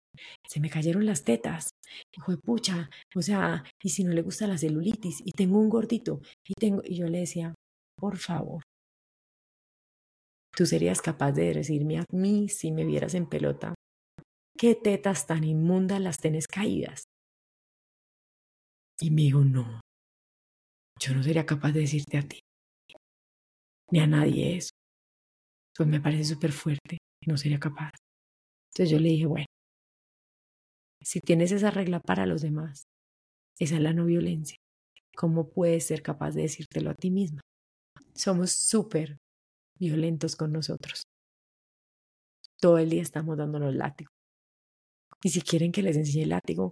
se 0.47 0.59
me 0.59 0.69
cayeron 0.69 1.05
las 1.05 1.23
tetas. 1.23 1.69
Hijo 2.15 2.31
de 2.31 2.37
pucha, 2.37 2.89
o 3.15 3.21
sea, 3.21 3.63
y 3.83 3.89
si 3.89 4.03
no 4.03 4.13
le 4.13 4.21
gusta 4.21 4.47
la 4.47 4.57
celulitis, 4.57 5.21
y 5.25 5.31
tengo 5.31 5.59
un 5.59 5.69
gordito, 5.69 6.21
y 6.47 6.53
tengo, 6.53 6.81
y 6.85 6.95
yo 6.95 7.07
le 7.07 7.19
decía, 7.19 7.53
por 7.97 8.17
favor, 8.17 8.63
tú 10.55 10.65
serías 10.65 11.01
capaz 11.01 11.31
de 11.33 11.53
decirme 11.53 11.99
a 11.99 12.05
mí 12.11 12.49
si 12.49 12.71
me 12.71 12.85
vieras 12.85 13.13
en 13.13 13.27
pelota, 13.27 13.75
qué 14.57 14.75
tetas 14.75 15.25
tan 15.27 15.43
inmundas 15.43 16.01
las 16.01 16.17
tenés 16.17 16.47
caídas. 16.47 17.03
Y 19.01 19.11
me 19.11 19.21
dijo, 19.23 19.43
no, 19.43 19.79
yo 20.99 21.13
no 21.13 21.23
sería 21.23 21.45
capaz 21.45 21.71
de 21.71 21.81
decirte 21.81 22.17
a 22.17 22.21
ti, 22.27 22.41
ni 23.91 23.99
a 23.99 24.07
nadie 24.07 24.57
eso. 24.57 24.71
Pues 25.75 25.87
me 25.87 26.01
parece 26.01 26.25
súper 26.25 26.51
fuerte, 26.51 26.97
no 27.25 27.37
sería 27.37 27.59
capaz. 27.59 27.91
Entonces 28.69 28.89
yo 28.89 28.99
le 28.99 29.09
dije, 29.09 29.25
bueno, 29.25 29.45
si 31.01 31.19
tienes 31.19 31.51
esa 31.51 31.71
regla 31.71 31.99
para 31.99 32.25
los 32.25 32.41
demás, 32.41 32.83
esa 33.57 33.75
es 33.75 33.81
la 33.81 33.93
no 33.93 34.05
violencia. 34.05 34.57
¿Cómo 35.15 35.49
puedes 35.49 35.85
ser 35.85 36.01
capaz 36.01 36.31
de 36.31 36.43
decírtelo 36.43 36.91
a 36.91 36.95
ti 36.95 37.11
misma? 37.11 37.41
Somos 38.13 38.51
súper 38.51 39.17
violentos 39.77 40.35
con 40.35 40.51
nosotros. 40.51 41.03
Todo 42.59 42.77
el 42.77 42.89
día 42.89 43.01
estamos 43.01 43.37
dándonos 43.37 43.73
látigo. 43.75 44.11
Y 45.23 45.29
si 45.29 45.41
quieren 45.41 45.71
que 45.71 45.81
les 45.81 45.97
enseñe 45.97 46.23
el 46.23 46.29
látigo, 46.29 46.71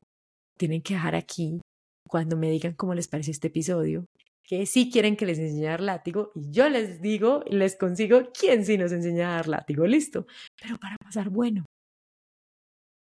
tienen 0.57 0.81
que 0.81 0.93
dejar 0.93 1.15
aquí, 1.15 1.59
cuando 2.07 2.37
me 2.37 2.49
digan 2.49 2.73
cómo 2.73 2.93
les 2.93 3.07
parece 3.07 3.31
este 3.31 3.47
episodio, 3.47 4.05
que 4.43 4.65
sí 4.65 4.89
quieren 4.89 5.17
que 5.17 5.25
les 5.25 5.39
enseñe 5.39 5.67
a 5.67 5.71
dar 5.71 5.81
látigo 5.81 6.31
y 6.33 6.51
yo 6.51 6.69
les 6.69 7.01
digo, 7.01 7.43
les 7.49 7.75
consigo 7.75 8.31
quién 8.37 8.65
sí 8.65 8.77
nos 8.77 8.93
enseña 8.93 9.29
a 9.29 9.35
dar 9.35 9.47
látigo, 9.49 9.85
listo. 9.85 10.25
Pero 10.61 10.77
para 10.77 10.95
pasar 10.97 11.29
bueno, 11.29 11.65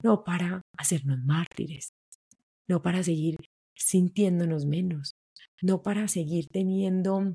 no 0.05 0.23
para 0.23 0.61
hacernos 0.77 1.19
mártires, 1.25 1.89
no 2.69 2.83
para 2.83 3.03
seguir 3.03 3.37
sintiéndonos 3.75 4.67
menos, 4.67 5.15
no 5.63 5.83
para 5.83 6.07
seguir 6.09 6.47
teniendo 6.49 7.35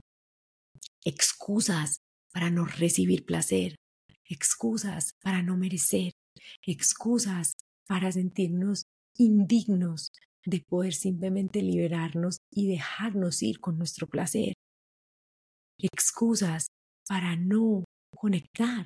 excusas 1.03 1.99
para 2.31 2.51
no 2.51 2.65
recibir 2.65 3.25
placer, 3.25 3.75
excusas 4.23 5.13
para 5.23 5.41
no 5.41 5.57
merecer, 5.57 6.13
excusas 6.65 7.55
para 7.87 8.11
sentirnos 8.11 8.83
indignos 9.17 10.11
de 10.45 10.61
poder 10.61 10.93
simplemente 10.93 11.61
liberarnos 11.61 12.37
y 12.51 12.67
dejarnos 12.67 13.41
ir 13.41 13.59
con 13.59 13.77
nuestro 13.77 14.07
placer, 14.07 14.53
excusas 15.79 16.67
para 17.07 17.35
no 17.35 17.83
conectar. 18.15 18.85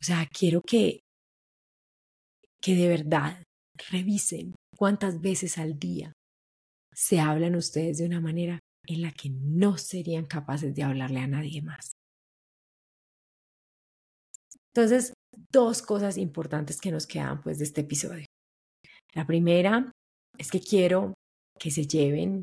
O 0.00 0.04
sea, 0.04 0.26
quiero 0.26 0.60
que, 0.60 1.00
que 2.64 2.74
de 2.74 2.88
verdad 2.88 3.42
revisen 3.90 4.54
cuántas 4.74 5.20
veces 5.20 5.58
al 5.58 5.78
día 5.78 6.14
se 6.94 7.20
hablan 7.20 7.56
ustedes 7.56 7.98
de 7.98 8.06
una 8.06 8.22
manera 8.22 8.58
en 8.86 9.02
la 9.02 9.12
que 9.12 9.28
no 9.28 9.76
serían 9.76 10.24
capaces 10.24 10.74
de 10.74 10.82
hablarle 10.82 11.20
a 11.20 11.26
nadie 11.26 11.60
más. 11.60 11.92
Entonces, 14.74 15.12
dos 15.52 15.82
cosas 15.82 16.16
importantes 16.16 16.80
que 16.80 16.90
nos 16.90 17.06
quedan 17.06 17.42
pues 17.42 17.58
de 17.58 17.64
este 17.64 17.82
episodio. 17.82 18.24
La 19.14 19.26
primera 19.26 19.92
es 20.38 20.50
que 20.50 20.60
quiero 20.60 21.12
que 21.58 21.70
se 21.70 21.86
lleven 21.86 22.42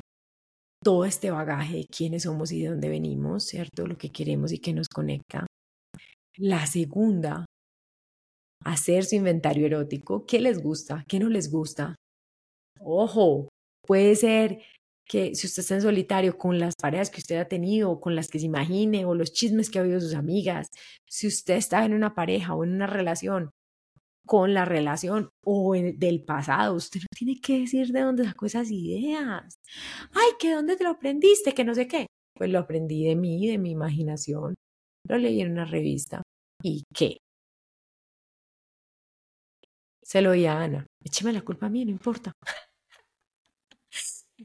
todo 0.84 1.04
este 1.04 1.32
bagaje 1.32 1.78
de 1.78 1.86
quiénes 1.86 2.22
somos 2.22 2.52
y 2.52 2.62
de 2.62 2.68
dónde 2.68 2.88
venimos, 2.88 3.44
¿cierto? 3.44 3.86
Lo 3.86 3.98
que 3.98 4.12
queremos 4.12 4.52
y 4.52 4.58
que 4.58 4.72
nos 4.72 4.88
conecta. 4.88 5.46
La 6.36 6.64
segunda, 6.66 7.44
hacer 8.64 9.04
su 9.04 9.16
inventario 9.16 9.66
erótico. 9.66 10.24
¿Qué 10.26 10.40
les 10.40 10.62
gusta? 10.62 11.04
¿Qué 11.08 11.18
no 11.18 11.28
les 11.28 11.50
gusta? 11.50 11.94
Ojo, 12.80 13.48
puede 13.86 14.16
ser 14.16 14.62
que 15.08 15.34
si 15.34 15.46
usted 15.46 15.60
está 15.60 15.74
en 15.74 15.82
solitario 15.82 16.38
con 16.38 16.58
las 16.58 16.74
parejas 16.80 17.10
que 17.10 17.20
usted 17.20 17.36
ha 17.36 17.48
tenido, 17.48 17.90
o 17.90 18.00
con 18.00 18.14
las 18.14 18.28
que 18.28 18.38
se 18.38 18.46
imagine, 18.46 19.04
o 19.04 19.14
los 19.14 19.32
chismes 19.32 19.70
que 19.70 19.78
ha 19.78 19.82
oído 19.82 20.00
sus 20.00 20.14
amigas, 20.14 20.68
si 21.08 21.26
usted 21.26 21.54
está 21.54 21.84
en 21.84 21.94
una 21.94 22.14
pareja 22.14 22.54
o 22.54 22.64
en 22.64 22.72
una 22.72 22.86
relación 22.86 23.50
con 24.26 24.54
la 24.54 24.64
relación 24.64 25.28
o 25.44 25.74
del 25.74 26.24
pasado, 26.24 26.76
usted 26.76 27.00
no 27.00 27.06
tiene 27.16 27.40
que 27.40 27.60
decir 27.60 27.88
de 27.88 28.00
dónde 28.00 28.24
sacó 28.24 28.46
esas 28.46 28.70
ideas. 28.70 29.56
Ay, 30.12 30.30
que 30.38 30.52
dónde 30.52 30.76
te 30.76 30.84
lo 30.84 30.90
aprendiste, 30.90 31.52
que 31.52 31.64
no 31.64 31.74
sé 31.74 31.88
qué. 31.88 32.06
Pues 32.34 32.50
lo 32.50 32.60
aprendí 32.60 33.04
de 33.04 33.16
mí, 33.16 33.46
de 33.48 33.58
mi 33.58 33.72
imaginación. 33.72 34.54
Lo 35.08 35.18
leí 35.18 35.40
en 35.40 35.52
una 35.52 35.64
revista. 35.64 36.22
¿Y 36.62 36.84
qué? 36.94 37.18
Se 40.02 40.20
lo 40.20 40.30
oí 40.30 40.46
a 40.46 40.60
Ana. 40.60 40.86
Écheme 41.04 41.32
la 41.32 41.42
culpa 41.42 41.66
a 41.66 41.70
mí, 41.70 41.84
no 41.84 41.90
importa. 41.90 42.32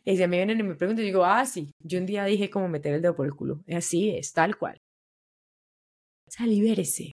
Y 0.06 0.16
si 0.16 0.28
me 0.28 0.38
vienen 0.38 0.60
y 0.60 0.64
me 0.64 0.76
preguntan, 0.76 1.04
digo, 1.04 1.26
ah, 1.26 1.44
sí, 1.46 1.72
yo 1.84 1.98
un 1.98 2.06
día 2.06 2.24
dije 2.26 2.52
cómo 2.52 2.68
meter 2.68 2.94
el 2.94 3.02
dedo 3.02 3.16
por 3.16 3.26
el 3.26 3.34
culo. 3.34 3.64
Así 3.68 4.12
es, 4.12 4.32
tal 4.32 4.56
cual. 4.56 4.78
O 6.28 6.32
sea, 6.32 6.46
libérese 6.46 7.14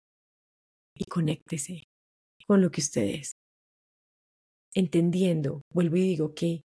y 0.96 1.04
conéctese 1.04 1.84
con 2.46 2.62
lo 2.62 2.70
que 2.70 2.80
usted 2.80 3.02
es. 3.02 3.32
Entendiendo, 4.74 5.62
vuelvo 5.72 5.96
y 5.96 6.00
digo 6.00 6.34
que 6.34 6.62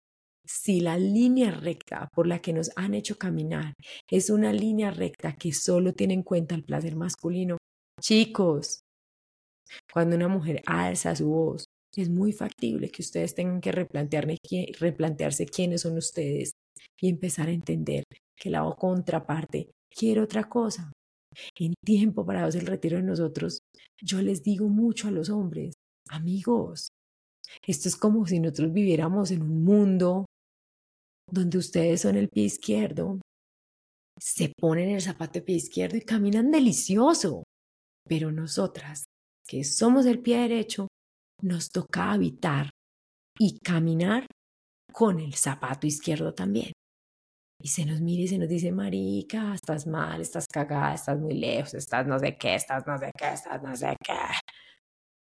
si 0.46 0.82
la 0.82 0.98
línea 0.98 1.52
recta 1.52 2.10
por 2.14 2.28
la 2.28 2.42
que 2.42 2.52
nos 2.52 2.72
han 2.76 2.94
hecho 2.94 3.18
caminar 3.18 3.74
es 4.10 4.30
una 4.30 4.52
línea 4.54 4.92
recta 4.92 5.36
que 5.36 5.54
solo 5.54 5.94
tiene 5.94 6.16
en 6.16 6.24
cuenta 6.24 6.56
el 6.56 6.64
placer 6.64 6.96
masculino, 6.96 7.58
chicos, 8.02 8.82
cuando 9.92 10.16
una 10.16 10.28
mujer 10.28 10.62
alza 10.66 11.16
su 11.16 11.30
voz 11.30 11.66
es 11.96 12.10
muy 12.10 12.32
factible 12.32 12.90
que 12.90 13.02
ustedes 13.02 13.36
tengan 13.36 13.60
que 13.60 13.72
replantearse 13.72 15.46
quiénes 15.46 15.82
son 15.82 15.98
ustedes 15.98 16.52
y 17.00 17.10
empezar 17.10 17.48
a 17.50 17.52
entender 17.52 18.04
que 18.38 18.50
la 18.50 18.64
contraparte 18.78 19.72
quiere 19.90 20.22
otra 20.22 20.46
cosa. 20.46 20.92
En 21.58 21.74
tiempo 21.84 22.26
para 22.26 22.48
el 22.48 22.66
retiro 22.66 22.98
de 22.98 23.04
nosotros, 23.04 23.60
yo 24.02 24.22
les 24.22 24.44
digo 24.44 24.68
mucho 24.68 25.08
a 25.08 25.12
los 25.12 25.30
hombres, 25.30 25.74
amigos, 26.10 26.90
esto 27.66 27.88
es 27.88 27.96
como 27.96 28.26
si 28.26 28.40
nosotros 28.40 28.74
viviéramos 28.74 29.32
en 29.32 29.42
un 29.42 29.64
mundo 29.64 30.26
donde 31.30 31.58
ustedes 31.58 32.02
son 32.02 32.16
el 32.16 32.30
pie 32.30 32.44
izquierdo, 32.44 33.20
se 34.20 34.52
ponen 34.60 34.90
el 34.90 35.02
zapato 35.02 35.40
de 35.40 35.42
pie 35.42 35.56
izquierdo 35.56 35.98
y 35.98 36.02
caminan 36.02 36.52
delicioso, 36.52 37.44
pero 38.08 38.32
nosotras, 38.32 39.06
que 39.48 39.64
somos 39.64 40.06
el 40.06 40.20
pie 40.22 40.40
derecho, 40.40 40.88
nos 41.42 41.70
toca 41.70 42.12
habitar 42.12 42.70
y 43.40 43.60
caminar 43.60 44.26
con 44.92 45.20
el 45.20 45.34
zapato 45.36 45.88
izquierdo 45.88 46.34
también. 46.34 46.74
Y 47.64 47.68
se 47.68 47.86
nos 47.86 48.02
mira 48.02 48.24
y 48.24 48.28
se 48.28 48.38
nos 48.38 48.50
dice, 48.50 48.72
marica, 48.72 49.54
estás 49.54 49.86
mal, 49.86 50.20
estás 50.22 50.48
cagada, 50.48 50.96
estás 50.96 51.20
muy 51.20 51.36
lejos, 51.36 51.76
estás 51.76 52.08
no 52.08 52.18
sé 52.18 52.36
qué, 52.38 52.56
estás 52.56 52.86
no 52.88 52.98
sé 52.98 53.12
qué, 53.18 53.28
estás 53.34 53.62
no 53.62 53.76
sé 53.76 53.96
qué. 54.04 54.14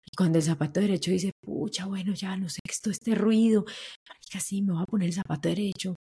Y 0.05 0.17
cuando 0.17 0.39
el 0.39 0.45
zapato 0.45 0.81
derecho 0.81 1.11
dice, 1.11 1.33
pucha, 1.41 1.87
bueno, 1.87 2.13
ya 2.15 2.37
no 2.37 2.49
sé 2.49 2.61
qué 2.65 2.73
es 2.73 2.81
todo 2.81 2.93
este 2.93 3.15
ruido, 3.15 3.65
marica, 4.09 4.41
sí, 4.41 4.63
me 4.63 4.73
voy 4.73 4.83
a 4.83 4.87
poner 4.87 5.09
el 5.09 5.15
zapato 5.15 5.49
derecho. 5.49 5.97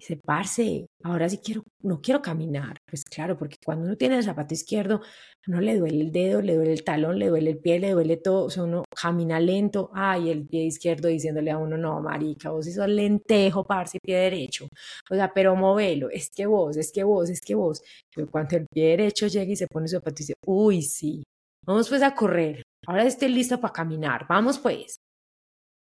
Dice, 0.00 0.16
parce, 0.16 0.86
ahora 1.02 1.28
sí 1.28 1.40
quiero, 1.44 1.62
no 1.82 2.00
quiero 2.00 2.22
caminar. 2.22 2.78
Pues 2.88 3.04
claro, 3.04 3.36
porque 3.36 3.56
cuando 3.62 3.84
uno 3.84 3.96
tiene 3.98 4.16
el 4.16 4.24
zapato 4.24 4.54
izquierdo, 4.54 5.02
no 5.46 5.60
le 5.60 5.76
duele 5.76 6.00
el 6.00 6.10
dedo, 6.10 6.40
le 6.40 6.54
duele 6.54 6.72
el 6.72 6.84
talón, 6.84 7.18
le 7.18 7.28
duele 7.28 7.50
el 7.50 7.58
pie, 7.58 7.78
le 7.78 7.90
duele 7.90 8.16
todo. 8.16 8.46
O 8.46 8.50
sea, 8.50 8.62
uno 8.62 8.84
camina 8.96 9.38
lento. 9.38 9.90
Ay, 9.92 10.30
el 10.30 10.46
pie 10.46 10.64
izquierdo 10.64 11.08
diciéndole 11.08 11.50
a 11.50 11.58
uno, 11.58 11.76
no, 11.76 12.00
marica, 12.00 12.48
vos 12.48 12.64
sos 12.64 12.88
lentejo, 12.88 13.64
parce, 13.66 13.98
pie 14.02 14.16
derecho. 14.16 14.68
O 15.10 15.14
sea, 15.14 15.34
pero 15.34 15.54
movelo, 15.54 16.08
es 16.08 16.30
que 16.30 16.46
vos, 16.46 16.78
es 16.78 16.90
que 16.92 17.04
vos, 17.04 17.28
es 17.28 17.42
que 17.42 17.54
vos. 17.54 17.82
Pero 18.14 18.30
cuando 18.30 18.56
el 18.56 18.66
pie 18.72 18.96
derecho 18.96 19.26
llega 19.26 19.52
y 19.52 19.56
se 19.56 19.66
pone 19.66 19.86
su 19.86 19.96
zapato 19.96 20.22
y 20.22 20.24
dice, 20.24 20.34
uy, 20.46 20.80
sí, 20.80 21.22
vamos 21.66 21.90
pues 21.90 22.02
a 22.02 22.14
correr. 22.14 22.62
Ahora 22.86 23.04
estoy 23.04 23.28
listo 23.28 23.60
para 23.60 23.74
caminar, 23.74 24.26
vamos 24.26 24.58
pues. 24.58 24.96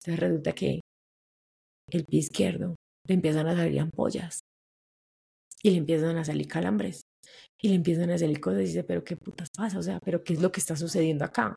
Entonces 0.00 0.20
resulta 0.20 0.52
que 0.54 0.80
el 1.92 2.04
pie 2.06 2.20
izquierdo 2.20 2.76
le 3.06 3.14
empiezan 3.14 3.46
a 3.46 3.56
salir 3.56 3.80
ampollas 3.80 4.40
y 5.62 5.70
le 5.70 5.76
empiezan 5.78 6.16
a 6.16 6.24
salir 6.24 6.46
calambres 6.48 7.02
y 7.60 7.68
le 7.68 7.74
empiezan 7.74 8.10
a 8.10 8.18
salir 8.18 8.40
cosas 8.40 8.62
y 8.62 8.66
dice, 8.66 8.84
pero 8.84 9.04
qué 9.04 9.16
putas 9.16 9.48
pasa, 9.56 9.78
o 9.78 9.82
sea, 9.82 9.98
pero 10.04 10.22
qué 10.22 10.34
es 10.34 10.40
lo 10.40 10.52
que 10.52 10.60
está 10.60 10.76
sucediendo 10.76 11.24
acá. 11.24 11.56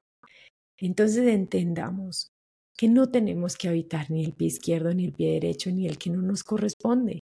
Entonces 0.80 1.28
entendamos 1.28 2.30
que 2.78 2.88
no 2.88 3.12
tenemos 3.12 3.58
que 3.58 3.68
habitar 3.68 4.10
ni 4.10 4.24
el 4.24 4.34
pie 4.34 4.48
izquierdo, 4.48 4.94
ni 4.94 5.06
el 5.06 5.14
pie 5.14 5.34
derecho, 5.34 5.70
ni 5.72 5.86
el 5.88 5.98
que 5.98 6.10
no 6.10 6.22
nos 6.22 6.44
corresponde. 6.44 7.20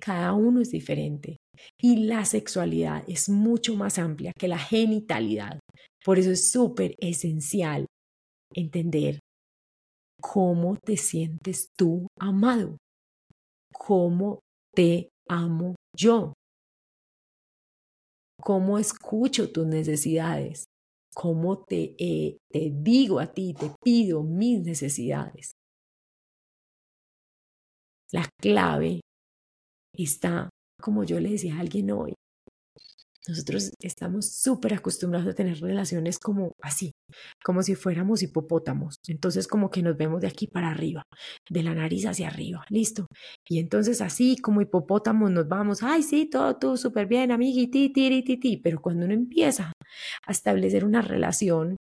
Cada 0.00 0.32
uno 0.32 0.60
es 0.60 0.70
diferente 0.70 1.36
y 1.80 2.06
la 2.06 2.24
sexualidad 2.24 3.04
es 3.08 3.28
mucho 3.28 3.76
más 3.76 3.98
amplia 3.98 4.32
que 4.38 4.48
la 4.48 4.58
genitalidad. 4.58 5.58
Por 6.04 6.18
eso 6.18 6.30
es 6.30 6.50
súper 6.50 6.94
esencial 6.98 7.86
entender 8.54 9.20
cómo 10.32 10.76
te 10.76 10.96
sientes 10.96 11.68
tú 11.76 12.08
amado, 12.18 12.78
cómo 13.72 14.40
te 14.74 15.10
amo 15.28 15.76
yo, 15.96 16.32
cómo 18.42 18.78
escucho 18.78 19.52
tus 19.52 19.66
necesidades, 19.66 20.64
cómo 21.14 21.64
te, 21.64 21.94
eh, 21.98 22.38
te 22.50 22.72
digo 22.74 23.20
a 23.20 23.32
ti, 23.32 23.54
te 23.54 23.70
pido 23.82 24.22
mis 24.24 24.62
necesidades. 24.62 25.52
La 28.12 28.28
clave 28.40 29.00
está, 29.96 30.50
como 30.82 31.04
yo 31.04 31.20
le 31.20 31.30
decía 31.30 31.56
a 31.56 31.60
alguien 31.60 31.90
hoy, 31.90 32.14
Nosotros 33.28 33.72
estamos 33.80 34.30
súper 34.30 34.74
acostumbrados 34.74 35.28
a 35.28 35.34
tener 35.34 35.60
relaciones 35.60 36.18
como 36.18 36.52
así, 36.62 36.92
como 37.44 37.62
si 37.62 37.74
fuéramos 37.74 38.22
hipopótamos. 38.22 38.96
Entonces 39.08 39.48
como 39.48 39.70
que 39.70 39.82
nos 39.82 39.96
vemos 39.96 40.20
de 40.20 40.28
aquí 40.28 40.46
para 40.46 40.70
arriba, 40.70 41.02
de 41.50 41.62
la 41.62 41.74
nariz 41.74 42.06
hacia 42.06 42.28
arriba, 42.28 42.64
listo. 42.68 43.06
Y 43.48 43.58
entonces 43.58 44.00
así 44.00 44.36
como 44.36 44.60
hipopótamos 44.60 45.30
nos 45.30 45.48
vamos, 45.48 45.82
ay 45.82 46.02
sí, 46.02 46.26
todo 46.26 46.56
tú 46.56 46.76
súper 46.76 47.06
bien, 47.06 47.32
amiguiti, 47.32 47.92
tiri, 47.92 48.22
ti. 48.22 48.56
Pero 48.62 48.80
cuando 48.80 49.06
uno 49.06 49.14
empieza 49.14 49.72
a 50.26 50.32
establecer 50.32 50.84
una 50.84 51.02
relación, 51.02 51.76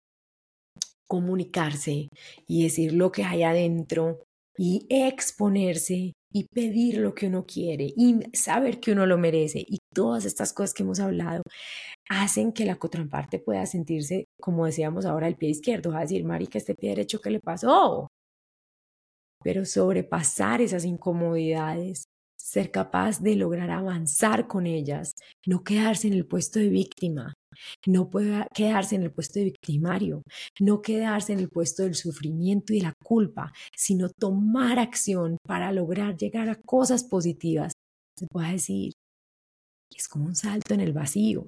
comunicarse 1.07 2.09
y 2.47 2.63
decir 2.63 2.93
lo 2.93 3.11
que 3.11 3.23
hay 3.23 3.43
adentro 3.43 4.23
y 4.57 4.85
exponerse 4.89 6.13
y 6.36 6.47
pedir 6.53 6.97
lo 6.97 7.15
que 7.15 7.27
uno 7.27 7.45
quiere 7.45 7.93
y 7.95 8.19
saber 8.33 8.81
que 8.81 8.91
uno 8.91 9.05
lo 9.05 9.17
merece 9.17 9.59
y 9.65 9.77
todas 9.93 10.25
estas 10.25 10.51
cosas 10.51 10.73
que 10.73 10.83
hemos 10.83 10.99
hablado 10.99 11.41
hacen 12.09 12.51
que 12.51 12.65
la 12.65 12.75
contraparte 12.75 13.39
pueda 13.39 13.65
sentirse, 13.65 14.25
como 14.41 14.65
decíamos 14.65 15.05
ahora, 15.05 15.29
el 15.29 15.38
pie 15.38 15.51
izquierdo, 15.51 15.91
va 15.91 15.99
a 15.99 16.01
decir, 16.01 16.25
marica, 16.25 16.57
este 16.57 16.75
pie 16.75 16.89
derecho, 16.89 17.21
¿qué 17.21 17.29
le 17.29 17.39
pasó? 17.39 18.09
Pero 19.45 19.63
sobrepasar 19.63 20.59
esas 20.59 20.83
incomodidades, 20.83 22.03
ser 22.38 22.69
capaz 22.69 23.21
de 23.21 23.38
lograr 23.38 23.71
avanzar 23.71 24.45
con 24.45 24.67
ellas, 24.67 25.13
no 25.47 25.63
quedarse 25.63 26.07
en 26.07 26.15
el 26.15 26.27
puesto 26.27 26.59
de 26.59 26.67
víctima, 26.67 27.33
no 27.86 28.10
puede 28.10 28.47
quedarse 28.53 28.95
en 28.95 29.03
el 29.03 29.12
puesto 29.12 29.39
de 29.39 29.45
victimario, 29.45 30.24
no 30.60 30.82
quedarse 30.82 31.34
en 31.34 31.39
el 31.39 31.49
puesto 31.49 31.84
del 31.84 31.95
sufrimiento 31.95 32.74
y 32.74 32.78
de 32.78 32.84
la 32.84 32.93
culpa, 33.03 33.51
sino 33.76 34.10
tomar 34.10 34.80
acción 34.80 35.38
para 35.45 35.72
lograr 35.72 36.18
llegar 36.18 36.49
a 36.49 36.56
cosas 36.56 37.03
positivas. 37.03 37.74
Se 38.18 38.28
puede 38.28 38.53
decir, 38.53 38.93
es 39.95 40.08
como 40.08 40.26
un 40.26 40.36
salto 40.36 40.74
en 40.74 40.82
el 40.82 40.93
vacío. 40.93 41.47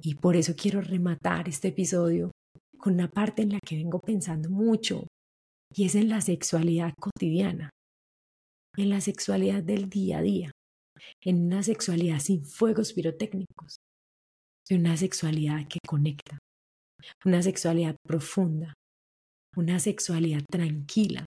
Y 0.00 0.14
por 0.14 0.36
eso 0.36 0.54
quiero 0.56 0.80
rematar 0.80 1.48
este 1.48 1.68
episodio 1.68 2.30
con 2.78 2.94
una 2.94 3.08
parte 3.08 3.42
en 3.42 3.50
la 3.50 3.58
que 3.60 3.76
vengo 3.76 3.98
pensando 3.98 4.48
mucho, 4.48 5.06
y 5.74 5.84
es 5.84 5.94
en 5.94 6.08
la 6.08 6.20
sexualidad 6.20 6.94
cotidiana, 6.98 7.70
en 8.76 8.90
la 8.90 9.00
sexualidad 9.00 9.62
del 9.62 9.90
día 9.90 10.18
a 10.18 10.22
día, 10.22 10.50
en 11.20 11.46
una 11.46 11.62
sexualidad 11.62 12.20
sin 12.20 12.44
fuegos 12.44 12.92
pirotécnicos, 12.92 13.78
de 14.68 14.76
una 14.76 14.96
sexualidad 14.96 15.66
que 15.68 15.78
conecta, 15.86 16.38
una 17.24 17.42
sexualidad 17.42 17.96
profunda, 18.06 18.74
una 19.56 19.78
sexualidad 19.78 20.42
tranquila, 20.50 21.24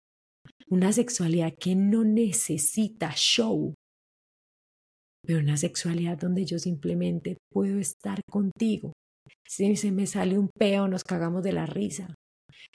una 0.70 0.94
sexualidad 0.94 1.54
que 1.60 1.76
no 1.76 2.04
necesita 2.04 3.12
show, 3.16 3.74
pero 5.26 5.40
una 5.40 5.58
sexualidad 5.58 6.18
donde 6.18 6.46
yo 6.46 6.60
simplemente 6.60 7.38
puedo 7.52 7.80
estar 7.80 8.22
contigo. 8.30 8.94
Si 9.48 9.76
se 9.76 9.92
me 9.92 10.08
sale 10.08 10.38
un 10.38 10.50
peo, 10.58 10.88
nos 10.88 11.04
cagamos 11.04 11.44
de 11.44 11.52
la 11.52 11.66
risa. 11.66 12.14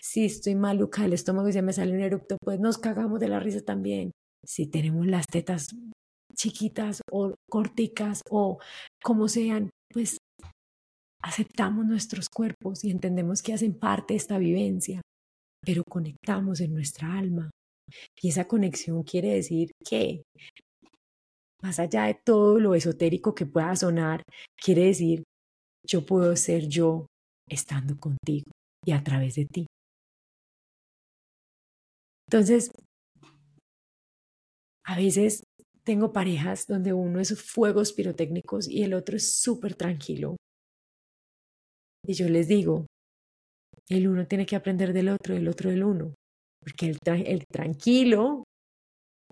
Si 0.00 0.24
estoy 0.24 0.54
maluca 0.54 1.02
del 1.02 1.14
estómago 1.14 1.48
y 1.48 1.52
se 1.52 1.62
me 1.62 1.72
sale 1.72 1.92
un 1.92 2.00
erupto, 2.00 2.36
pues 2.42 2.60
nos 2.60 2.78
cagamos 2.78 3.18
de 3.20 3.28
la 3.28 3.40
risa 3.40 3.60
también. 3.62 4.12
Si 4.44 4.66
tenemos 4.66 5.06
las 5.06 5.26
tetas 5.26 5.68
chiquitas 6.34 7.00
o 7.10 7.34
corticas 7.50 8.20
o 8.30 8.58
como 9.02 9.28
sean, 9.28 9.70
pues 9.92 10.18
aceptamos 11.26 11.84
nuestros 11.84 12.28
cuerpos 12.28 12.84
y 12.84 12.90
entendemos 12.90 13.42
que 13.42 13.52
hacen 13.52 13.76
parte 13.76 14.14
de 14.14 14.18
esta 14.18 14.38
vivencia, 14.38 15.00
pero 15.60 15.82
conectamos 15.88 16.60
en 16.60 16.72
nuestra 16.72 17.18
alma. 17.18 17.50
Y 18.22 18.28
esa 18.28 18.46
conexión 18.46 19.02
quiere 19.02 19.34
decir 19.34 19.72
que, 19.84 20.22
más 21.60 21.80
allá 21.80 22.04
de 22.04 22.16
todo 22.24 22.60
lo 22.60 22.76
esotérico 22.76 23.34
que 23.34 23.44
pueda 23.44 23.74
sonar, 23.74 24.22
quiere 24.56 24.84
decir, 24.84 25.24
yo 25.84 26.06
puedo 26.06 26.36
ser 26.36 26.68
yo 26.68 27.06
estando 27.50 27.98
contigo 27.98 28.50
y 28.84 28.92
a 28.92 29.02
través 29.02 29.34
de 29.34 29.46
ti. 29.46 29.66
Entonces, 32.28 32.70
a 34.84 34.96
veces 34.96 35.42
tengo 35.84 36.12
parejas 36.12 36.66
donde 36.68 36.92
uno 36.92 37.18
es 37.18 37.40
fuegos 37.40 37.92
pirotécnicos 37.92 38.68
y 38.68 38.84
el 38.84 38.94
otro 38.94 39.16
es 39.16 39.40
súper 39.40 39.74
tranquilo, 39.74 40.36
y 42.06 42.14
yo 42.14 42.28
les 42.28 42.48
digo, 42.48 42.86
el 43.88 44.08
uno 44.08 44.26
tiene 44.26 44.46
que 44.46 44.56
aprender 44.56 44.92
del 44.92 45.08
otro, 45.08 45.34
el 45.34 45.48
otro 45.48 45.70
del 45.70 45.84
uno, 45.84 46.14
porque 46.60 46.86
el, 46.86 46.98
el 47.26 47.44
tranquilo 47.46 48.44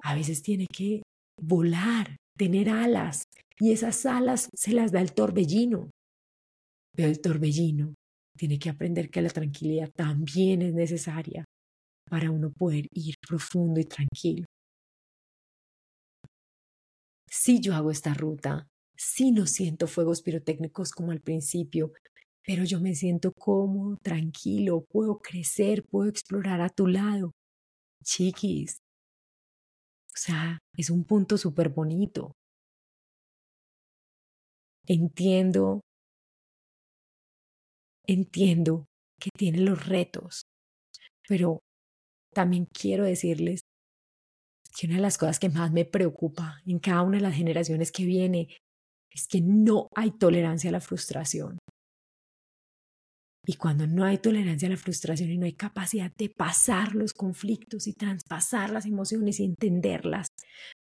a 0.03 0.15
veces 0.15 0.43
tiene 0.43 0.67
que 0.67 1.03
volar, 1.41 2.17
tener 2.37 2.69
alas, 2.69 3.25
y 3.59 3.73
esas 3.73 4.05
alas 4.07 4.49
se 4.55 4.73
las 4.73 4.93
da 4.93 5.01
el 5.01 5.13
torbellino. 5.13 5.91
Pero 6.97 7.09
el 7.09 7.21
torbellino 7.21 7.95
tiene 8.37 8.59
que 8.59 8.71
aprender 8.71 9.11
que 9.11 9.23
la 9.23 9.31
tranquilidad 9.31 9.91
también 9.95 10.63
es 10.63 10.75
necesaria 10.75 11.45
para 12.09 12.31
uno 12.31 12.53
poder 12.53 12.87
ir 12.93 13.15
profundo 13.27 13.81
y 13.81 13.85
tranquilo. 13.85 14.47
Si 17.29 17.61
yo 17.61 17.75
hago 17.75 17.91
esta 17.91 18.15
ruta, 18.15 18.69
si 18.97 19.33
no 19.33 19.47
siento 19.47 19.87
fuegos 19.87 20.23
pirotécnicos 20.23 20.93
como 20.93 21.11
al 21.11 21.21
principio, 21.21 21.93
pero 22.47 22.65
yo 22.65 22.81
me 22.81 22.95
siento 22.95 23.33
cómodo, 23.33 23.97
tranquilo, 24.03 24.85
puedo 24.91 25.19
crecer, 25.19 25.85
puedo 25.85 26.09
explorar 26.09 26.61
a 26.61 26.69
tu 26.69 26.87
lado. 26.87 27.33
Chiquis. 28.05 28.79
O 30.09 30.17
sea, 30.17 30.59
es 30.77 30.91
un 30.91 31.05
punto 31.05 31.39
súper 31.39 31.71
bonito. 31.71 32.33
Entiendo, 34.87 35.81
entiendo 38.07 38.87
que 39.19 39.31
tiene 39.37 39.61
los 39.61 39.87
retos, 39.87 40.43
pero 41.27 41.61
también 42.35 42.67
quiero 42.67 43.05
decirles 43.05 43.63
que 44.77 44.87
una 44.87 44.97
de 44.97 45.03
las 45.03 45.17
cosas 45.17 45.39
que 45.39 45.49
más 45.49 45.73
me 45.73 45.85
preocupa 45.87 46.61
en 46.67 46.79
cada 46.81 47.03
una 47.03 47.17
de 47.17 47.23
las 47.23 47.35
generaciones 47.35 47.93
que 47.93 48.05
viene 48.05 48.49
es 49.11 49.27
que 49.29 49.41
no 49.41 49.89
hay 49.95 50.11
tolerancia 50.11 50.71
a 50.71 50.73
la 50.73 50.81
frustración. 50.81 51.59
Y 53.47 53.57
cuando 53.57 53.87
no 53.87 54.05
hay 54.05 54.19
tolerancia 54.19 54.69
a 54.69 54.71
la 54.71 54.77
frustración 54.77 55.31
y 55.31 55.39
no 55.39 55.45
hay 55.45 55.53
capacidad 55.53 56.11
de 56.17 56.31
pasar 56.31 56.95
los 56.95 57.13
conflictos 57.13 57.87
y 57.87 57.93
traspasar 57.93 58.71
las 58.71 58.87
emociones 58.87 59.39
y 59.41 59.45
entenderlas, 59.45 60.29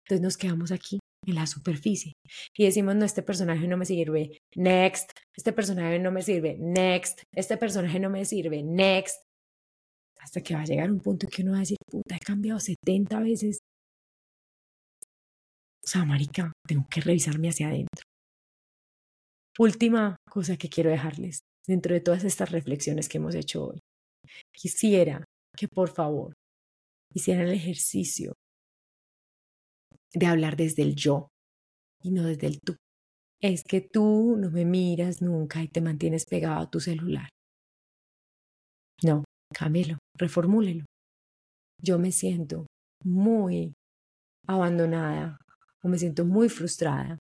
entonces 0.04 0.22
nos 0.22 0.36
quedamos 0.36 0.70
aquí 0.70 0.98
en 1.26 1.34
la 1.34 1.46
superficie 1.46 2.12
y 2.56 2.64
decimos, 2.64 2.96
no, 2.96 3.04
este 3.04 3.22
personaje 3.22 3.66
no 3.66 3.76
me 3.76 3.86
sirve, 3.86 4.38
next, 4.56 5.10
este 5.36 5.52
personaje 5.52 5.98
no 5.98 6.12
me 6.12 6.22
sirve, 6.22 6.56
next, 6.58 7.22
este 7.34 7.56
personaje 7.56 7.98
no 7.98 8.10
me 8.10 8.24
sirve, 8.24 8.62
next, 8.62 9.22
hasta 10.18 10.42
que 10.42 10.54
va 10.54 10.60
a 10.60 10.64
llegar 10.64 10.90
un 10.90 11.00
punto 11.00 11.28
que 11.28 11.42
uno 11.42 11.52
va 11.52 11.58
a 11.58 11.60
decir, 11.60 11.78
puta, 11.90 12.16
he 12.16 12.20
cambiado 12.20 12.60
70 12.60 13.20
veces. 13.20 13.58
O 15.82 15.88
sea, 15.88 16.04
marica, 16.04 16.52
tengo 16.66 16.86
que 16.90 17.00
revisarme 17.00 17.48
hacia 17.48 17.68
adentro. 17.68 18.04
Última 19.58 20.16
cosa 20.30 20.56
que 20.56 20.68
quiero 20.68 20.90
dejarles 20.90 21.40
dentro 21.70 21.94
de 21.94 22.00
todas 22.00 22.24
estas 22.24 22.50
reflexiones 22.50 23.08
que 23.08 23.18
hemos 23.18 23.34
hecho 23.36 23.64
hoy. 23.64 23.78
Quisiera 24.52 25.24
que 25.56 25.68
por 25.68 25.88
favor 25.88 26.34
hicieran 27.14 27.46
el 27.46 27.54
ejercicio 27.54 28.32
de 30.12 30.26
hablar 30.26 30.56
desde 30.56 30.82
el 30.82 30.96
yo 30.96 31.28
y 32.02 32.10
no 32.10 32.24
desde 32.24 32.48
el 32.48 32.60
tú. 32.60 32.74
Es 33.40 33.62
que 33.62 33.80
tú 33.80 34.36
no 34.36 34.50
me 34.50 34.64
miras 34.64 35.22
nunca 35.22 35.62
y 35.62 35.68
te 35.68 35.80
mantienes 35.80 36.26
pegado 36.26 36.60
a 36.60 36.70
tu 36.70 36.80
celular. 36.80 37.28
No, 39.04 39.24
cámbielo, 39.54 39.98
reformúlelo. 40.18 40.84
Yo 41.80 41.98
me 42.00 42.10
siento 42.10 42.66
muy 43.04 43.72
abandonada 44.46 45.38
o 45.82 45.88
me 45.88 45.98
siento 45.98 46.24
muy 46.24 46.48
frustrada 46.48 47.16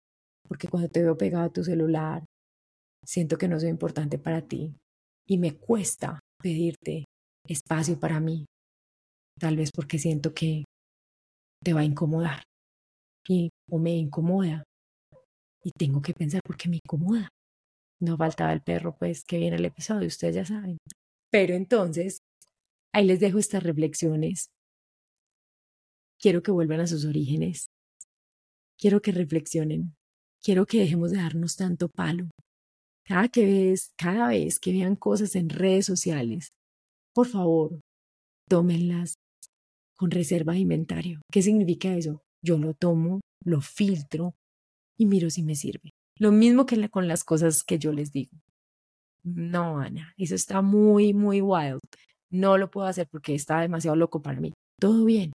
porque 0.47 0.67
cuando 0.67 0.87
te 0.87 1.01
veo 1.01 1.17
pegado 1.17 1.45
a 1.45 1.51
tu 1.51 1.63
celular 1.63 2.23
siento 3.05 3.37
que 3.37 3.47
no 3.47 3.59
soy 3.59 3.69
importante 3.69 4.17
para 4.17 4.41
ti 4.41 4.75
y 5.27 5.37
me 5.37 5.57
cuesta 5.57 6.19
pedirte 6.41 7.05
espacio 7.47 7.99
para 7.99 8.19
mí, 8.19 8.45
tal 9.39 9.57
vez 9.57 9.71
porque 9.71 9.99
siento 9.99 10.33
que 10.33 10.65
te 11.63 11.73
va 11.73 11.81
a 11.81 11.85
incomodar 11.85 12.43
y 13.27 13.49
o 13.69 13.79
me 13.79 13.95
incomoda 13.95 14.63
y 15.63 15.71
tengo 15.71 16.01
que 16.01 16.13
pensar 16.13 16.41
por 16.45 16.57
qué 16.57 16.69
me 16.69 16.77
incomoda. 16.77 17.29
No 17.99 18.17
faltaba 18.17 18.53
el 18.53 18.61
perro, 18.61 18.95
pues 18.97 19.23
que 19.23 19.37
viene 19.37 19.55
el 19.55 19.65
episodio, 19.65 20.07
ustedes 20.07 20.35
ya 20.35 20.45
saben. 20.45 20.77
Pero 21.31 21.55
entonces, 21.55 22.19
ahí 22.93 23.05
les 23.05 23.19
dejo 23.19 23.39
estas 23.39 23.63
reflexiones. 23.63 24.49
Quiero 26.19 26.43
que 26.43 26.51
vuelvan 26.51 26.81
a 26.81 26.87
sus 26.87 27.05
orígenes. 27.05 27.67
Quiero 28.77 29.01
que 29.01 29.11
reflexionen. 29.11 29.95
Quiero 30.43 30.65
que 30.65 30.79
dejemos 30.79 31.11
de 31.11 31.17
darnos 31.17 31.55
tanto 31.55 31.89
palo. 31.89 32.29
Cada, 33.07 33.29
cada 33.97 34.27
vez 34.29 34.59
que 34.59 34.71
vean 34.71 34.95
cosas 34.95 35.35
en 35.35 35.49
redes 35.49 35.85
sociales, 35.85 36.49
por 37.13 37.27
favor, 37.27 37.79
tómenlas 38.49 39.15
con 39.97 40.11
reserva 40.11 40.53
de 40.53 40.59
inventario. 40.59 41.21
¿Qué 41.31 41.41
significa 41.41 41.95
eso? 41.95 42.21
Yo 42.43 42.57
lo 42.57 42.73
tomo, 42.73 43.21
lo 43.43 43.61
filtro 43.61 44.33
y 44.97 45.05
miro 45.05 45.29
si 45.29 45.43
me 45.43 45.55
sirve. 45.55 45.91
Lo 46.19 46.31
mismo 46.31 46.65
que 46.65 46.89
con 46.89 47.07
las 47.07 47.23
cosas 47.23 47.63
que 47.63 47.77
yo 47.77 47.91
les 47.91 48.11
digo. 48.11 48.31
No, 49.23 49.79
Ana, 49.79 50.13
eso 50.17 50.35
está 50.35 50.61
muy, 50.61 51.13
muy 51.13 51.41
wild. 51.41 51.79
No 52.31 52.57
lo 52.57 52.69
puedo 52.69 52.87
hacer 52.87 53.07
porque 53.09 53.33
está 53.33 53.61
demasiado 53.61 53.95
loco 53.95 54.21
para 54.21 54.39
mí. 54.39 54.53
Todo 54.79 55.05
bien. 55.05 55.31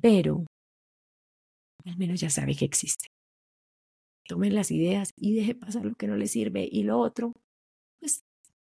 Pero 0.00 0.44
al 1.84 1.96
menos 1.96 2.20
ya 2.20 2.30
sabe 2.30 2.54
que 2.54 2.64
existe. 2.64 3.06
Tomen 4.28 4.54
las 4.54 4.70
ideas 4.70 5.10
y 5.16 5.34
deje 5.34 5.54
pasar 5.54 5.86
lo 5.86 5.94
que 5.94 6.06
no 6.06 6.14
le 6.14 6.26
sirve 6.26 6.68
y 6.70 6.82
lo 6.82 6.98
otro, 6.98 7.32
pues 7.98 8.22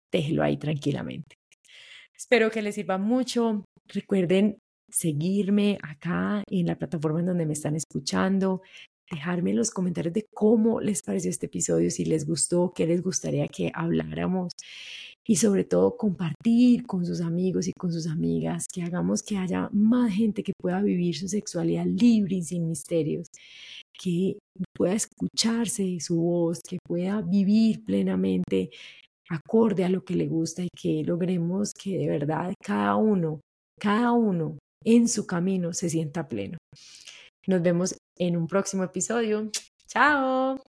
déjelo 0.10 0.44
ahí 0.44 0.56
tranquilamente. 0.56 1.36
Espero 2.16 2.50
que 2.50 2.62
les 2.62 2.76
sirva 2.76 2.98
mucho. 2.98 3.66
Recuerden 3.88 4.60
seguirme 4.90 5.78
acá 5.84 6.44
en 6.50 6.68
la 6.68 6.78
plataforma 6.78 7.20
en 7.20 7.26
donde 7.26 7.46
me 7.46 7.52
están 7.52 7.76
escuchando, 7.76 8.62
dejarme 9.12 9.50
en 9.50 9.58
los 9.58 9.72
comentarios 9.72 10.14
de 10.14 10.26
cómo 10.34 10.80
les 10.80 11.04
pareció 11.04 11.30
este 11.30 11.48
episodio, 11.48 11.92
si 11.92 12.06
les 12.06 12.26
gustó, 12.26 12.72
qué 12.74 12.88
les 12.88 13.02
gustaría 13.02 13.50
que 13.50 13.72
habláramos 13.74 14.54
y 15.28 15.36
sobre 15.36 15.64
todo 15.64 15.98
compartir 15.98 16.86
con 16.86 17.06
sus 17.06 17.22
amigos 17.22 17.68
y 17.68 17.74
con 17.74 17.92
sus 17.92 18.08
amigas, 18.08 18.66
que 18.72 18.84
hagamos 18.84 19.22
que 19.22 19.38
haya 19.38 19.70
más 19.72 20.14
gente 20.14 20.44
que 20.44 20.54
pueda 20.60 20.82
vivir 20.82 21.16
su 21.16 21.28
sexualidad 21.28 21.86
libre 21.86 22.38
y 22.38 22.44
sin 22.44 22.68
misterios, 22.68 23.28
que 23.98 24.40
pueda 24.76 24.94
escucharse 24.94 26.00
su 26.00 26.20
voz, 26.22 26.60
que 26.68 26.78
pueda 26.86 27.22
vivir 27.22 27.84
plenamente 27.86 28.72
acorde 29.30 29.86
a 29.86 29.90
lo 29.90 30.04
que 30.04 30.16
le 30.16 30.28
gusta 30.28 30.64
y 30.64 30.70
que 30.76 31.04
logremos 31.04 31.72
que 31.74 31.98
de 31.98 32.08
verdad 32.10 32.54
cada 32.62 32.96
uno, 32.96 33.40
cada 33.80 34.12
uno 34.12 34.58
en 34.84 35.08
su 35.08 35.26
camino 35.26 35.74
se 35.74 35.90
sienta 35.90 36.28
pleno. 36.28 36.58
Nos 37.48 37.62
vemos 37.62 37.96
en 38.18 38.38
un 38.38 38.48
próximo 38.48 38.84
episodio. 38.84 39.50
Chao. 39.88 40.71